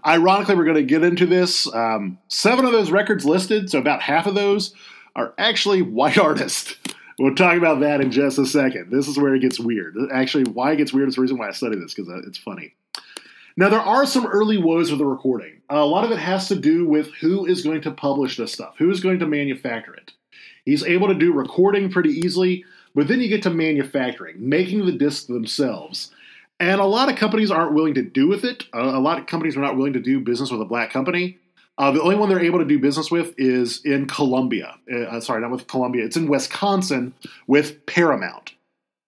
[0.03, 1.71] Ironically, we're going to get into this.
[1.75, 4.73] Um, seven of those records listed, so about half of those
[5.15, 6.75] are actually white artists.
[7.19, 8.89] We'll talk about that in just a second.
[8.89, 9.95] This is where it gets weird.
[10.11, 12.37] Actually, why it gets weird is the reason why I study this because uh, it's
[12.37, 12.73] funny.
[13.57, 15.61] Now, there are some early woes with the recording.
[15.69, 18.75] a lot of it has to do with who is going to publish this stuff,
[18.77, 20.13] who is going to manufacture it.
[20.65, 22.63] He's able to do recording pretty easily,
[22.95, 26.11] but then you get to manufacturing, making the discs themselves.
[26.59, 28.65] And a lot of companies aren't willing to do with it.
[28.71, 31.39] a lot of companies are not willing to do business with a black company.
[31.81, 34.75] Uh, the only one they're able to do business with is in Columbia.
[34.93, 36.05] Uh, sorry, not with Columbia.
[36.05, 37.15] It's in Wisconsin
[37.47, 38.53] with Paramount.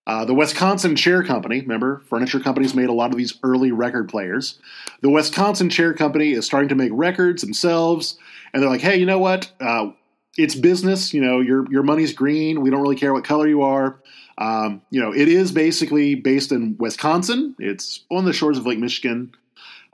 [0.07, 4.09] Uh, the Wisconsin Chair Company, remember, furniture companies made a lot of these early record
[4.09, 4.57] players.
[5.01, 8.17] The Wisconsin Chair Company is starting to make records themselves,
[8.53, 9.51] and they're like, hey, you know what?
[9.61, 9.91] Uh,
[10.35, 11.13] it's business.
[11.13, 12.61] You know, your your money's green.
[12.61, 14.01] We don't really care what color you are.
[14.39, 17.55] Um, you know, it is basically based in Wisconsin.
[17.59, 19.35] It's on the shores of Lake Michigan.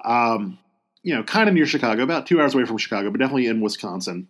[0.06, 0.60] Um,
[1.04, 3.62] you know, kind of near Chicago, about two hours away from Chicago, but definitely in
[3.62, 4.28] Wisconsin.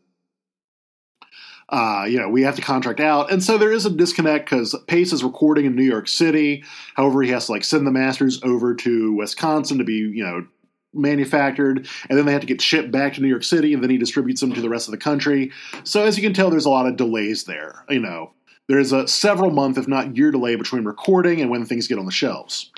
[1.70, 4.76] Uh, you know, we have to contract out, and so there is a disconnect because
[4.88, 6.64] Pace is recording in New York City.
[6.96, 10.48] However, he has to like send the masters over to Wisconsin to be, you know,
[10.96, 13.92] manufactured, and then they have to get shipped back to New York City, and then
[13.92, 15.52] he distributes them to the rest of the country.
[15.84, 17.86] So as you can tell, there's a lot of delays there.
[17.88, 18.32] You know,
[18.68, 22.06] there's a several month, if not year, delay between recording and when things get on
[22.06, 22.72] the shelves.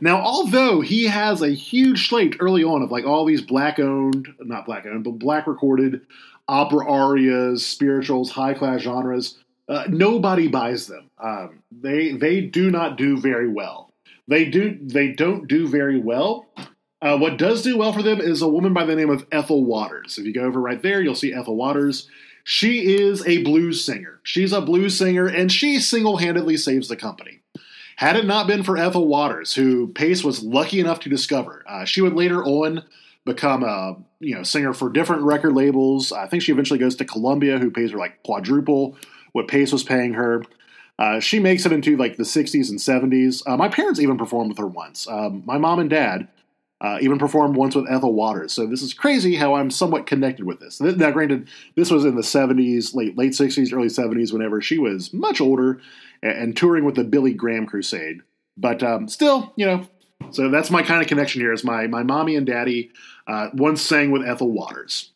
[0.00, 4.28] Now, although he has a huge slate early on of like all these black owned,
[4.40, 6.02] not black owned, but black recorded
[6.48, 11.10] opera arias, spirituals, high class genres, uh, nobody buys them.
[11.18, 13.90] Um, they they do not do very well.
[14.28, 16.46] They do they don't do very well.
[17.00, 19.64] Uh, what does do well for them is a woman by the name of Ethel
[19.64, 20.18] Waters.
[20.18, 22.08] If you go over right there, you'll see Ethel Waters.
[22.44, 24.20] She is a blues singer.
[24.22, 27.41] She's a blues singer, and she single handedly saves the company.
[27.96, 31.84] Had it not been for Ethel Waters, who Pace was lucky enough to discover, uh,
[31.84, 32.84] she would later on
[33.24, 36.12] become a you know singer for different record labels.
[36.12, 38.96] I think she eventually goes to Columbia, who pays her like quadruple
[39.32, 40.42] what Pace was paying her.
[40.98, 43.42] Uh, she makes it into like the 60s and 70s.
[43.46, 45.08] Uh, my parents even performed with her once.
[45.08, 46.28] Um, my mom and dad
[46.82, 48.52] uh, even performed once with Ethel Waters.
[48.52, 50.80] So this is crazy how I'm somewhat connected with this.
[50.80, 55.12] Now, granted, this was in the 70s, late late 60s, early 70s, whenever she was
[55.12, 55.80] much older
[56.22, 58.20] and, and touring with the Billy Graham Crusade.
[58.56, 59.86] But um, still, you know,
[60.30, 61.52] so that's my kind of connection here.
[61.52, 62.90] Is my my mommy and daddy
[63.26, 65.10] uh, once sang with Ethel Waters.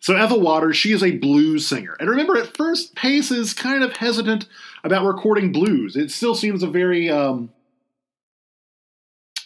[0.00, 1.96] So Ethel Waters, she is a blues singer.
[1.98, 4.46] And remember, at first, Pace is kind of hesitant
[4.84, 5.96] about recording blues.
[5.96, 7.50] It still seems a very um,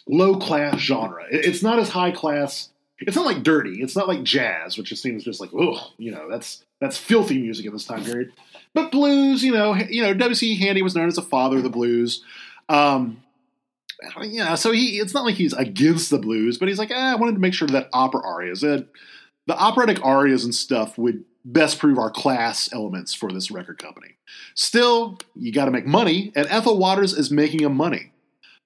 [0.07, 1.25] low class genre.
[1.31, 2.69] It's not as high class.
[2.99, 3.83] It's not like dirty.
[3.83, 7.41] It's not like jazz, which just seems just like, oh, you know, that's that's filthy
[7.41, 8.33] music in this time period.
[8.75, 10.57] But blues, you know, you know, W.C.
[10.57, 12.23] Handy was known as the father of the blues.
[12.69, 13.23] Um,
[14.23, 17.15] yeah, so he it's not like he's against the blues, but he's like, eh, I
[17.15, 18.89] wanted to make sure that opera arias, that
[19.47, 24.17] the operatic arias and stuff would best prove our class elements for this record company.
[24.55, 28.13] Still, you got to make money, and Ethel Waters is making them money.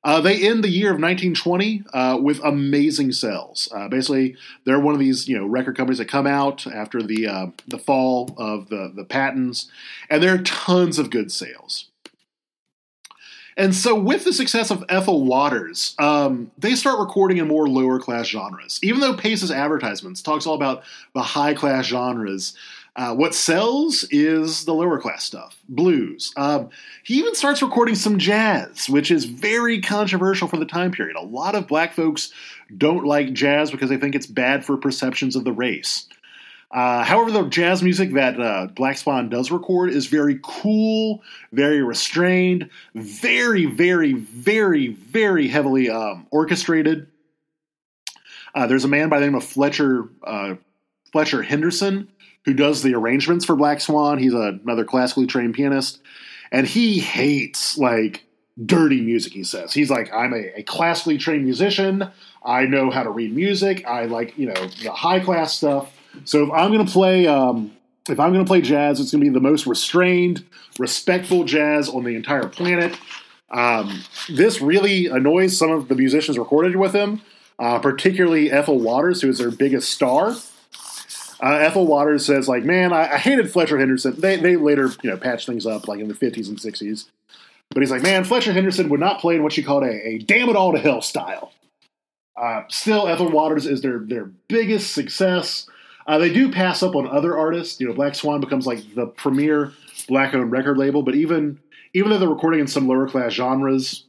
[0.07, 3.69] Uh, they end the year of 1920 uh, with amazing sales.
[3.75, 7.27] Uh, basically, they're one of these you know record companies that come out after the
[7.27, 9.69] uh, the fall of the the patents,
[10.09, 11.89] and there are tons of good sales.
[13.57, 17.99] And so, with the success of Ethel Waters, um, they start recording in more lower
[17.99, 18.79] class genres.
[18.85, 20.85] Even though Pace's advertisements talks all about
[21.15, 22.55] the high class genres,
[22.97, 26.33] uh, what sells is the lower class stuff, blues.
[26.37, 26.71] Um,
[27.05, 31.17] he even starts recording some jazz, which is very controversial for the time period.
[31.17, 32.33] A lot of black folks
[32.75, 36.09] don't like jazz because they think it's bad for perceptions of the race.
[36.71, 41.23] Uh, however, the jazz music that uh, Black Swan does record is very cool,
[41.53, 47.09] very restrained, very, very, very, very heavily um, orchestrated.
[48.55, 50.55] Uh, there's a man by the name of Fletcher uh,
[51.13, 52.09] Fletcher Henderson
[52.47, 54.19] who does the arrangements for Black Swan.
[54.19, 56.01] He's a, another classically trained pianist,
[56.51, 58.25] and he hates like
[58.65, 59.35] dirty music.
[59.35, 62.11] He says he's like, I'm a, a classically trained musician.
[62.43, 63.85] I know how to read music.
[63.87, 65.93] I like you know the high class stuff
[66.25, 67.73] so if I'm to play, um,
[68.09, 70.45] if I'm to play jazz, it's to be the most restrained,
[70.79, 72.99] respectful jazz on the entire planet.
[73.51, 77.23] Um, this really annoys some of the musicians recorded with him,
[77.59, 80.35] uh, particularly Ethel Waters, who is their biggest star.
[81.43, 84.19] Uh, Ethel Waters says, like, man, I, I, hated Fletcher Henderson.
[84.19, 87.07] They, they later, you know, patched things up, like in the 50s and 60s.
[87.71, 90.19] But he's like, man, Fletcher Henderson would not play in what she called a, a
[90.19, 91.53] damn it all to hell style.
[92.37, 95.67] Uh, still, Ethel Waters is their their biggest success.
[96.07, 97.81] Uh, they do pass up on other artists.
[97.81, 99.73] You know, Black Swan becomes like the premier
[100.07, 101.03] black-owned record label.
[101.03, 101.59] But even
[101.95, 104.05] even though they're recording in some lower class genres,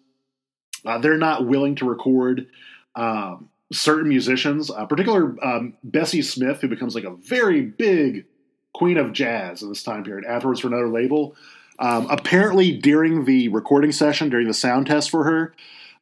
[0.86, 2.48] uh, they're not willing to record
[2.96, 4.70] um, certain musicians.
[4.70, 8.26] Uh, particular um, Bessie Smith, who becomes like a very big
[8.74, 10.26] queen of jazz in this time period.
[10.26, 11.36] Afterwards, for another label.
[11.80, 15.54] Um, apparently, during the recording session, during the sound test for her,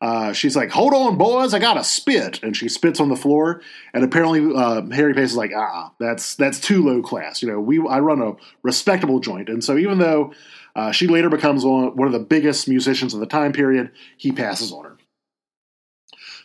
[0.02, 3.16] uh, she's like, "Hold on, boys, I got to spit," and she spits on the
[3.16, 3.62] floor.
[3.94, 7.60] And apparently, uh, Harry Pace is like, "Ah, that's that's too low class." You know,
[7.60, 10.34] we I run a respectable joint, and so even though
[10.76, 14.72] uh, she later becomes one of the biggest musicians of the time period, he passes
[14.72, 14.95] on her.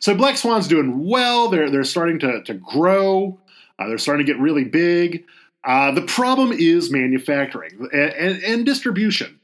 [0.00, 1.48] So Black Swan's doing well.
[1.48, 3.38] They're they're starting to to grow.
[3.78, 5.24] Uh, they're starting to get really big.
[5.64, 9.38] Uh, the problem is manufacturing and, and, and distribution.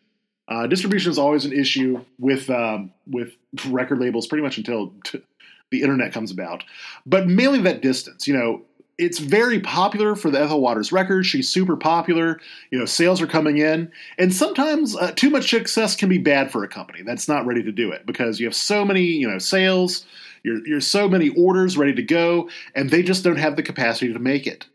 [0.49, 3.33] Uh, distribution is always an issue with um, with
[3.67, 5.23] record labels, pretty much until t-
[5.71, 6.65] the internet comes about.
[7.05, 8.63] But mainly that distance, you know,
[8.97, 11.27] it's very popular for the Ethel Waters record.
[11.27, 12.41] She's super popular.
[12.71, 16.51] You know, sales are coming in, and sometimes uh, too much success can be bad
[16.51, 19.29] for a company that's not ready to do it because you have so many, you
[19.29, 20.07] know, sales.
[20.47, 24.13] You're, you're so many orders ready to go, and they just don't have the capacity
[24.13, 24.67] to make it.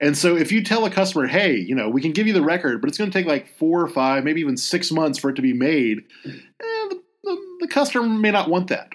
[0.00, 2.42] And so if you tell a customer, hey, you know, we can give you the
[2.42, 5.30] record, but it's going to take like four or five, maybe even six months for
[5.30, 8.88] it to be made, eh, the, the, the customer may not want that.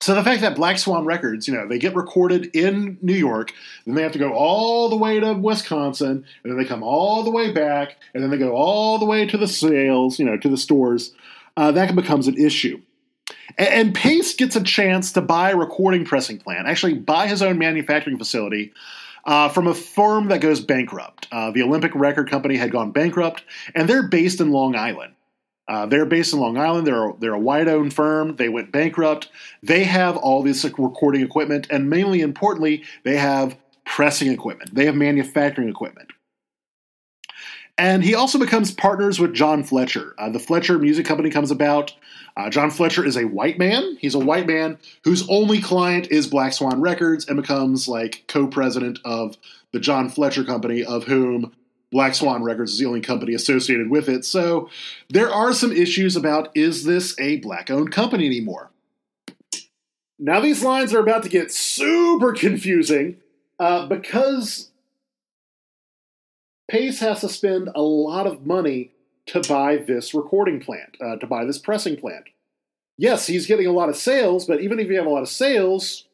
[0.00, 3.52] So the fact that Black Swan Records, you know, they get recorded in New York,
[3.84, 7.24] then they have to go all the way to Wisconsin, and then they come all
[7.24, 10.38] the way back, and then they go all the way to the sales, you know,
[10.38, 11.12] to the stores,
[11.58, 12.80] uh, that becomes an issue.
[13.56, 17.58] And, Pace gets a chance to buy a recording pressing plant, actually buy his own
[17.58, 18.72] manufacturing facility
[19.24, 21.28] uh, from a firm that goes bankrupt.
[21.30, 23.44] Uh, the Olympic Record Company had gone bankrupt,
[23.74, 25.14] and they're based in Long Island.
[25.66, 26.86] Uh, they're based in Long Island.
[26.86, 28.36] They're a, they're a white owned firm.
[28.36, 29.30] They went bankrupt.
[29.62, 33.56] They have all this recording equipment, and mainly importantly, they have
[33.86, 34.74] pressing equipment.
[34.74, 36.10] They have manufacturing equipment.
[37.76, 40.14] And he also becomes partners with John Fletcher.
[40.18, 41.92] Uh, the Fletcher Music Company comes about.
[42.36, 43.96] Uh, John Fletcher is a white man.
[44.00, 48.46] He's a white man whose only client is Black Swan Records and becomes like co
[48.46, 49.36] president of
[49.72, 51.52] the John Fletcher Company, of whom
[51.92, 54.24] Black Swan Records is the only company associated with it.
[54.24, 54.68] So
[55.10, 58.70] there are some issues about is this a black owned company anymore?
[60.18, 63.18] Now, these lines are about to get super confusing
[63.60, 64.70] uh, because
[66.68, 68.90] Pace has to spend a lot of money
[69.26, 72.24] to buy this recording plant, uh, to buy this pressing plant.
[72.96, 75.28] Yes, he's getting a lot of sales, but even if you have a lot of
[75.28, 76.04] sales,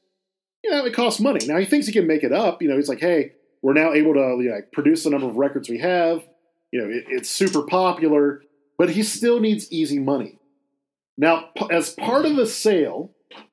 [0.65, 1.45] you know, it costs money.
[1.47, 2.63] Now he thinks he can make it up.
[2.63, 3.33] You know, he's like, hey,
[3.63, 6.23] we're now able to you know, produce the number of records we have.
[6.73, 8.43] You know, it, it's super popular,
[8.79, 10.39] but he still needs easy money.
[11.19, 13.11] Now, as part of the sale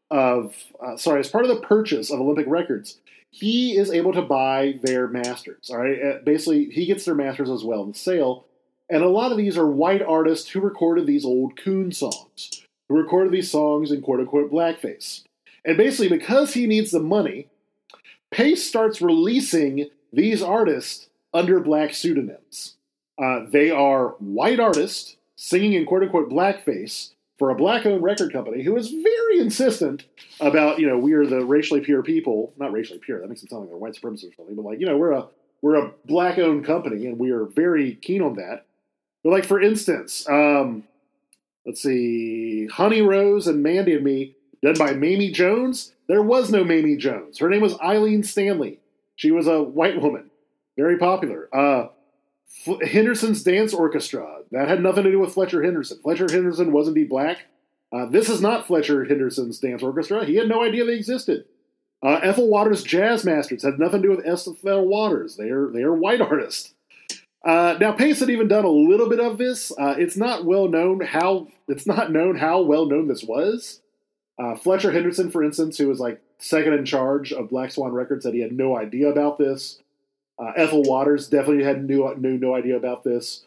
[0.10, 0.56] of,
[0.86, 3.00] uh, sorry, as part of the purchase of Olympic Records,
[3.30, 5.70] he is able to buy their masters.
[5.70, 8.46] All right, uh, basically, he gets their masters as well in the sale.
[8.90, 12.96] And a lot of these are white artists who recorded these old coon songs, who
[12.96, 15.24] recorded these songs in quote unquote blackface.
[15.66, 17.48] And basically, because he needs the money,
[18.32, 22.76] Pace starts releasing these artists under black pseudonyms.
[23.22, 28.34] Uh, they are white artists singing in quote unquote blackface for a black owned record
[28.34, 30.06] company who is very insistent
[30.40, 32.54] about, you know, we are the racially pure people.
[32.58, 34.80] Not racially pure, that makes it sound like they're white supremacists or something, but like,
[34.80, 35.28] you know, we're a
[35.62, 38.66] we're a black owned company and we are very keen on that.
[39.28, 40.86] But like for instance, um,
[41.66, 45.92] let's see, Honey Rose and Mandy and Me, done by Mamie Jones.
[46.08, 47.40] There was no Mamie Jones.
[47.40, 48.80] Her name was Eileen Stanley.
[49.18, 50.32] She was a white woman,
[50.78, 51.50] very popular.
[51.54, 51.88] Uh,
[52.86, 54.44] Henderson's Dance Orchestra.
[54.52, 56.00] That had nothing to do with Fletcher Henderson.
[56.02, 57.48] Fletcher Henderson wasn't indeed black.
[57.92, 60.24] Uh, this is not Fletcher Henderson's Dance Orchestra.
[60.24, 61.44] He had no idea they existed.
[62.02, 65.36] Uh, Ethel Waters Jazz Masters had nothing to do with Ethel Waters.
[65.36, 66.74] They are they are white artists.
[67.48, 69.72] Uh, now Pace had even done a little bit of this.
[69.72, 73.80] Uh, it's not well known how it's not known how well known this was.
[74.38, 78.24] Uh, Fletcher Henderson, for instance, who was like second in charge of Black Swan Records,
[78.24, 79.80] said he had no idea about this.
[80.38, 83.46] Uh, Ethel Waters definitely had knew, knew no idea about this.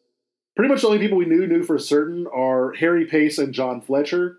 [0.56, 3.82] Pretty much the only people we knew knew for certain are Harry Pace and John
[3.82, 4.38] Fletcher.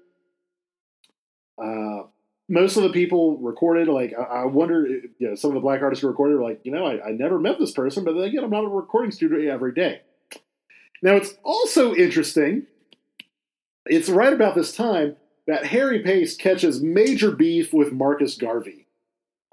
[1.64, 2.04] Uh,
[2.52, 5.82] most of the people recorded, like I, I wonder, you know, some of the black
[5.82, 8.44] artists who recorded were like, you know, I, I never met this person, but again,
[8.44, 10.02] I'm not a recording studio every day.
[11.02, 12.68] Now it's also interesting.
[13.86, 15.16] It's right about this time
[15.48, 18.86] that Harry Pace catches major beef with Marcus Garvey.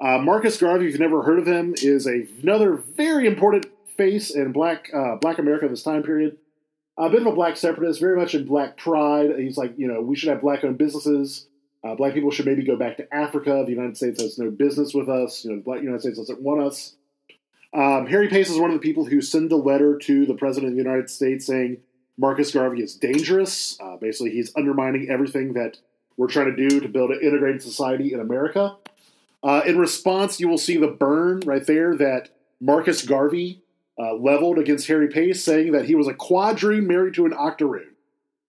[0.00, 4.30] Uh, Marcus Garvey, if you've never heard of him, is a, another very important face
[4.30, 6.36] in Black uh, Black America this time period.
[6.98, 9.30] a bit of a black separatist, very much in black pride.
[9.38, 11.47] He's like, you know, we should have black owned businesses.
[11.84, 13.62] Uh, black people should maybe go back to Africa.
[13.64, 15.44] The United States has no business with us.
[15.44, 16.94] You know, the black United States doesn't want us.
[17.72, 20.72] Um, Harry Pace is one of the people who send a letter to the President
[20.72, 21.78] of the United States saying
[22.16, 23.78] Marcus Garvey is dangerous.
[23.80, 25.78] Uh, basically, he's undermining everything that
[26.16, 28.76] we're trying to do to build an integrated society in America.
[29.42, 33.62] Uh, in response, you will see the burn right there that Marcus Garvey
[33.98, 37.94] uh, leveled against Harry Pace, saying that he was a quadroon married to an octoroon,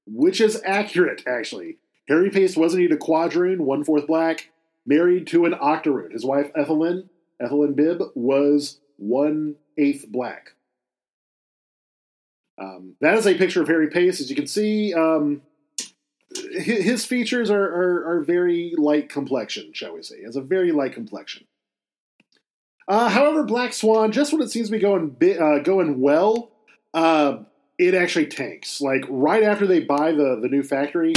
[0.08, 1.78] which is accurate, actually.
[2.10, 4.49] Harry Pace wasn't he a quadroon, one fourth black,
[4.86, 6.12] married to an octoroon.
[6.12, 7.07] His wife, Ethelyn,
[7.39, 10.55] Ethelyn Bibb, was one eighth black.
[12.60, 14.20] Um, that is a picture of Harry Pace.
[14.20, 15.43] As you can see, um,
[16.51, 20.18] his features are, are, are, very light complexion, shall we say.
[20.18, 21.45] He has a very light complexion.
[22.88, 26.51] Uh, however, Black Swan, just when it seems to be going uh, going well,
[26.93, 27.38] uh,
[27.80, 28.82] it actually tanks.
[28.82, 31.14] Like right after they buy the the new factory,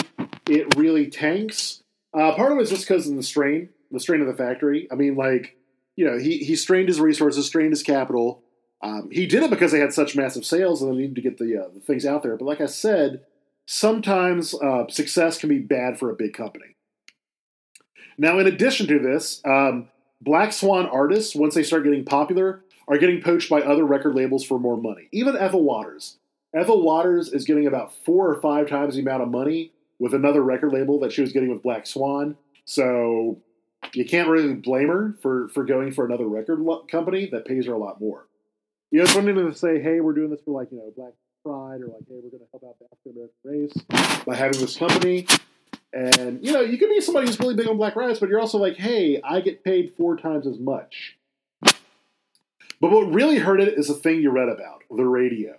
[0.49, 1.83] it really tanks.
[2.15, 4.89] Uh, part of it is just because of the strain, the strain of the factory.
[4.91, 5.59] I mean, like
[5.97, 8.43] you know, he he strained his resources, strained his capital.
[8.81, 11.39] Um, he did it because they had such massive sales and they needed to get
[11.39, 12.37] the, uh, the things out there.
[12.37, 13.25] But like I said,
[13.65, 16.75] sometimes uh, success can be bad for a big company.
[18.19, 19.89] Now, in addition to this, um,
[20.21, 24.45] Black Swan artists, once they start getting popular, are getting poached by other record labels
[24.45, 25.09] for more money.
[25.13, 26.19] Even Ethel Waters.
[26.55, 30.43] Ethel Waters is getting about four or five times the amount of money with another
[30.43, 32.37] record label that she was getting with Black Swan.
[32.65, 33.39] So
[33.95, 37.73] you can't really blame her for, for going for another record company that pays her
[37.73, 38.27] a lot more.
[38.91, 41.15] You know, it's one to say, hey, we're doing this for like, you know, Black
[41.45, 44.61] Pride, or like, hey, we're going to help out the African American race by having
[44.61, 45.27] this company.
[45.95, 48.41] And, you know, you can be somebody who's really big on Black Rights, but you're
[48.41, 51.17] also like, hey, I get paid four times as much.
[51.63, 55.57] But what really hurt it is the thing you read about the radio.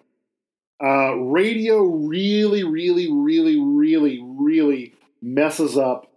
[0.81, 6.11] Uh, radio really, really, really, really, really messes up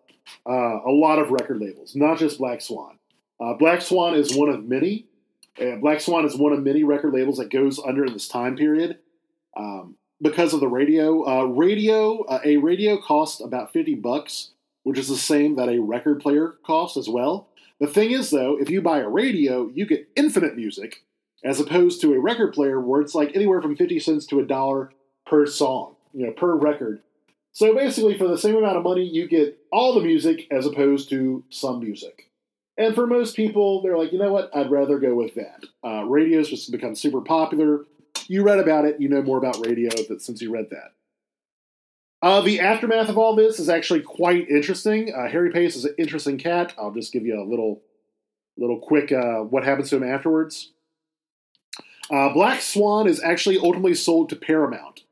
[0.48, 2.98] uh, a lot of record labels, not just Black Swan.
[3.40, 5.06] Uh, Black Swan is one of many.
[5.80, 8.98] Black Swan is one of many record labels that goes under in this time period
[9.56, 11.26] um, because of the radio.
[11.26, 14.50] Uh, radio, uh, a radio costs about fifty bucks,
[14.82, 17.48] which is the same that a record player costs as well.
[17.80, 21.04] The thing is, though, if you buy a radio, you get infinite music,
[21.44, 24.46] as opposed to a record player where it's like anywhere from fifty cents to a
[24.46, 24.90] dollar
[25.26, 27.00] per song, you know, per record.
[27.52, 31.08] So basically, for the same amount of money, you get all the music as opposed
[31.10, 32.30] to some music.
[32.76, 34.54] And for most people, they're like, you know what?
[34.54, 35.64] I'd rather go with that.
[35.82, 37.86] Uh, radio's just become super popular.
[38.28, 40.92] You read about it, you know more about radio that since you read that.
[42.20, 45.14] Uh, the aftermath of all this is actually quite interesting.
[45.14, 46.74] Uh, Harry Pace is an interesting cat.
[46.76, 47.82] I'll just give you a little,
[48.58, 50.72] little quick uh, what happens to him afterwards.
[52.10, 55.02] Uh, Black Swan is actually ultimately sold to Paramount.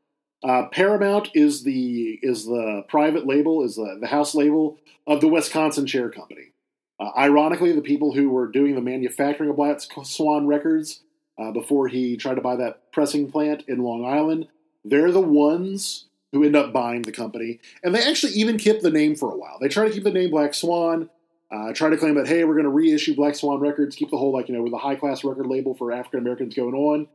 [0.43, 5.29] Uh, Paramount is the is the private label, is the, the house label of the
[5.29, 6.53] Wisconsin Chair Company.
[7.01, 11.01] Uh, ironically, the people who were doing the manufacturing of Black Swan records
[11.39, 14.47] uh, before he tried to buy that pressing plant in Long Island,
[14.85, 17.61] they're the ones who end up buying the company.
[17.83, 19.59] And they actually even kept the name for a while.
[19.61, 21.11] They try to keep the name Black Swan,
[21.55, 24.17] uh, try to claim that, hey, we're going to reissue Black Swan records, keep the
[24.17, 27.09] whole, like, you know, with a high class record label for African Americans going on.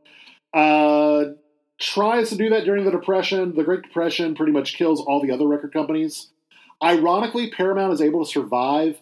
[0.54, 1.34] Uh,
[1.78, 3.54] tries to do that during the Depression.
[3.54, 6.28] The Great Depression pretty much kills all the other record companies.
[6.82, 8.98] Ironically, Paramount is able to survive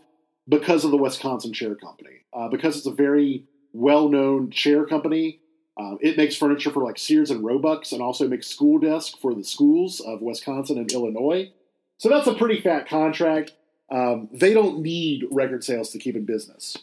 [0.49, 5.41] because of the Wisconsin Chair Company, uh, because it's a very well known chair company.
[5.79, 9.35] Um, it makes furniture for like Sears and Roebucks and also makes school desks for
[9.35, 11.53] the schools of Wisconsin and Illinois.
[11.99, 13.53] So that's a pretty fat contract.
[13.91, 16.77] Um, they don't need record sales to keep in business.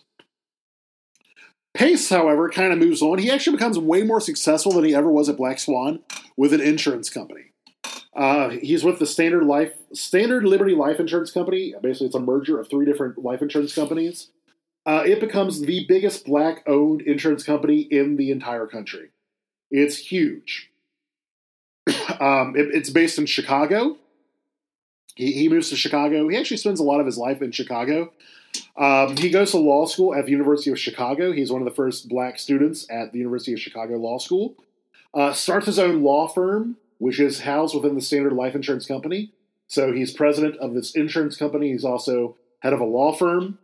[1.73, 3.17] Pace, however, kind of moves on.
[3.17, 5.99] He actually becomes way more successful than he ever was at Black Swan
[6.37, 7.51] with an insurance company.
[8.15, 11.73] Uh, he's with the Standard Life, Standard Liberty Life Insurance Company.
[11.81, 14.29] Basically, it's a merger of three different life insurance companies.
[14.85, 19.09] Uh, it becomes the biggest black-owned insurance company in the entire country.
[19.69, 20.71] It's huge.
[22.21, 23.97] um, it, it's based in Chicago.
[25.15, 26.27] He, he, moves to Chicago.
[26.27, 28.11] He actually spends a lot of his life in Chicago.
[28.77, 31.31] Um, he goes to law school at the University of Chicago.
[31.31, 34.55] He's one of the first black students at the University of Chicago Law School.
[35.13, 39.31] Uh, starts his own law firm which is housed within the Standard Life Insurance Company.
[39.67, 41.71] So he's president of this insurance company.
[41.71, 43.57] He's also head of a law firm.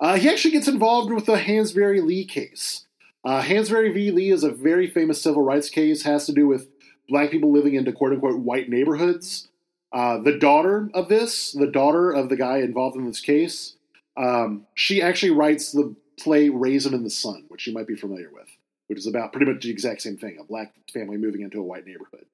[0.00, 2.86] Uh, he actually gets involved with the Hansberry Lee case.
[3.24, 4.10] Uh, Hansberry v.
[4.10, 6.68] Lee is a very famous civil rights case, has to do with
[7.08, 9.48] black people living into quote unquote white neighborhoods.
[9.94, 13.76] Uh, the daughter of this, the daughter of the guy involved in this case,
[14.16, 18.28] um, she actually writes the play Raisin in the Sun, which you might be familiar
[18.32, 18.48] with,
[18.88, 21.62] which is about pretty much the exact same thing a black family moving into a
[21.62, 22.26] white neighborhood.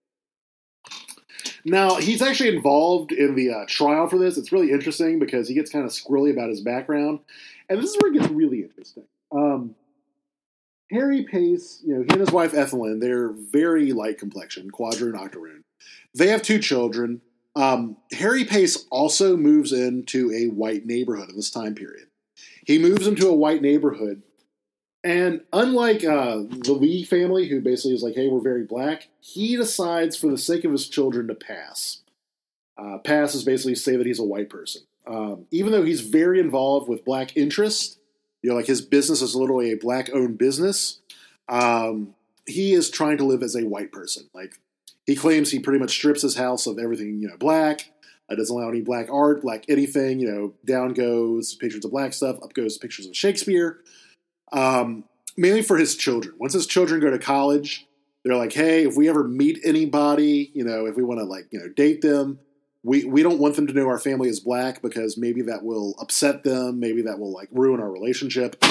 [1.62, 4.38] Now he's actually involved in the uh, trial for this.
[4.38, 7.20] It's really interesting because he gets kind of squirrely about his background,
[7.68, 9.04] and this is where it gets really interesting.
[9.32, 9.74] Um,
[10.90, 15.62] Harry Pace, you know, he and his wife Ethelyn, they're very light complexion, quadroon, octoroon.
[16.14, 17.20] They have two children.
[17.56, 22.06] Um, Harry Pace also moves into a white neighborhood in this time period.
[22.64, 24.22] He moves into a white neighborhood,
[25.02, 29.56] and unlike uh, the Lee family, who basically is like, "Hey, we're very black," he
[29.56, 32.02] decides, for the sake of his children, to pass.
[32.78, 36.38] Uh, pass is basically say that he's a white person, um, even though he's very
[36.38, 37.98] involved with black interests.
[38.42, 41.00] You know, like his business is literally a black-owned business.
[41.48, 42.14] Um,
[42.46, 44.30] he is trying to live as a white person.
[44.32, 44.54] Like
[45.10, 47.90] he claims he pretty much strips his house of everything, you know, black.
[48.30, 50.20] Uh, doesn't allow any black art, black anything.
[50.20, 53.80] You know, down goes pictures of black stuff, up goes pictures of Shakespeare.
[54.52, 55.02] Um,
[55.36, 56.36] mainly for his children.
[56.38, 57.88] Once his children go to college,
[58.24, 61.48] they're like, hey, if we ever meet anybody, you know, if we want to like,
[61.50, 62.38] you know, date them,
[62.84, 65.96] we we don't want them to know our family is black because maybe that will
[66.00, 68.64] upset them, maybe that will like ruin our relationship.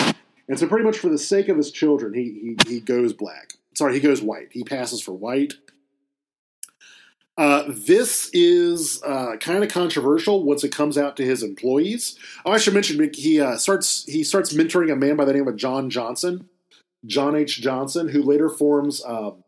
[0.48, 3.56] And so, pretty much for the sake of his children, he he, he goes black.
[3.74, 4.48] Sorry, he goes white.
[4.54, 5.56] He passes for white.
[7.40, 12.20] Uh, this is uh, kind of controversial once it comes out to his employees.
[12.46, 15.48] Oh, I should mention he uh, starts he starts mentoring a man by the name
[15.48, 16.50] of John Johnson,
[17.06, 17.62] John H.
[17.62, 19.46] Johnson, who later forms um,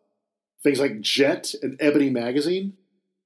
[0.64, 2.78] things like Jet and Ebony magazine.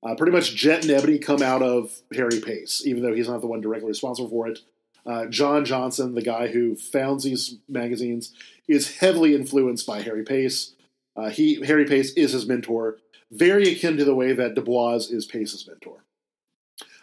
[0.01, 3.41] Uh, pretty much, Jet and Ebony come out of Harry Pace, even though he's not
[3.41, 4.61] the one directly responsible for it.
[5.05, 8.33] Uh, John Johnson, the guy who founds these magazines,
[8.67, 10.73] is heavily influenced by Harry Pace.
[11.15, 12.97] Uh, he Harry Pace is his mentor
[13.31, 16.03] very akin to the way that Du Bois is Pace's mentor.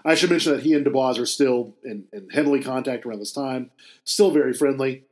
[0.04, 3.20] I should mention that he and Du Bois are still in, in heavily contact around
[3.20, 3.70] this time,
[4.04, 5.04] still very friendly.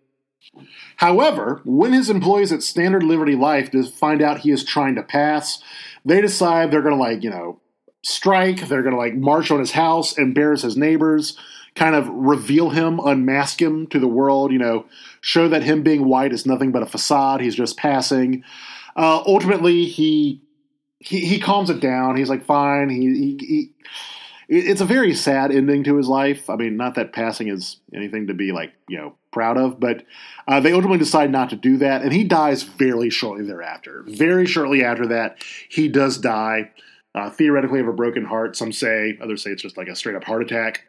[0.96, 5.62] However, when his employees at Standard Liberty Life find out he is trying to pass,
[6.04, 7.60] they decide they're going to, like, you know,
[8.02, 11.38] strike, they're going to, like, march on his house, embarrass his neighbors,
[11.74, 14.86] kind of reveal him, unmask him to the world, you know,
[15.20, 18.42] show that him being white is nothing but a facade, he's just passing.
[18.96, 20.40] Uh, ultimately, he
[21.00, 22.16] he, he calms it down.
[22.16, 22.88] He's like, fine.
[22.88, 23.72] He, he, he,
[24.48, 26.50] it's a very sad ending to his life.
[26.50, 30.04] I mean, not that passing is anything to be like, you know, proud of, but
[30.48, 34.04] uh, they ultimately decide not to do that, and he dies very shortly thereafter.
[34.08, 35.36] Very shortly after that,
[35.68, 36.70] he does die,
[37.14, 38.56] uh, theoretically of a broken heart.
[38.56, 40.86] Some say, others say it's just like a straight up heart attack.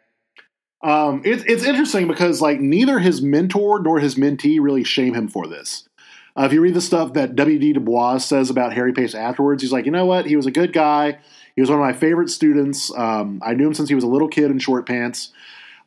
[0.82, 5.28] Um, it's it's interesting because like neither his mentor nor his mentee really shame him
[5.28, 5.88] for this.
[6.36, 7.74] Uh, if you read the stuff that W.D.
[7.74, 10.26] Du Bois says about Harry Pace afterwards, he's like, you know what?
[10.26, 11.18] He was a good guy.
[11.54, 12.90] He was one of my favorite students.
[12.96, 15.30] Um, I knew him since he was a little kid in short pants.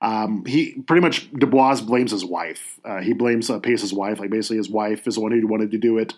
[0.02, 2.80] Um, he pretty much Du Bois blames his wife.
[2.84, 5.72] Uh, he blames uh, Pace's wife, like basically his wife is the one who wanted
[5.72, 6.14] to do it.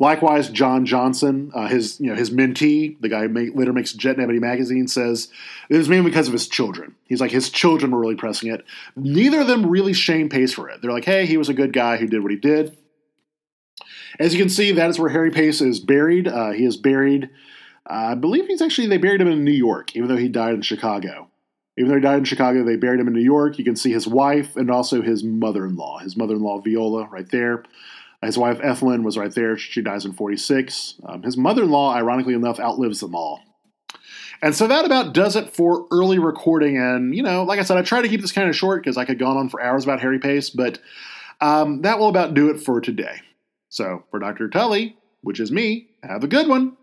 [0.00, 3.92] Likewise, John Johnson, uh, his you know his mentee, the guy who make, later makes
[3.92, 5.28] Jet and Ebony magazine, says
[5.68, 6.96] it was mainly because of his children.
[7.06, 8.64] He's like his children were really pressing it.
[8.96, 10.80] Neither of them really shame Pace for it.
[10.80, 12.76] They're like, hey, he was a good guy who did what he did.
[14.18, 16.26] As you can see, that is where Harry Pace is buried.
[16.26, 17.30] Uh, he is buried.
[17.88, 20.54] Uh, I believe he's actually they buried him in New York, even though he died
[20.54, 21.28] in Chicago.
[21.76, 23.58] Even though he died in Chicago, they buried him in New York.
[23.58, 25.98] You can see his wife and also his mother-in-law.
[25.98, 27.62] His mother-in-law Viola, right there.
[28.20, 29.56] His wife Ethelyn was right there.
[29.56, 30.96] She dies in 46.
[31.04, 33.42] Um, his mother-in-law, ironically enough, outlives them all.
[34.42, 36.76] And so that about does it for early recording.
[36.76, 38.96] And, you know, like I said, I try to keep this kind of short because
[38.96, 40.80] I could go on for hours about Harry Pace, but
[41.40, 43.20] um, that will about do it for today.
[43.68, 44.48] So for Dr.
[44.48, 46.76] Tully, which is me, have a good one.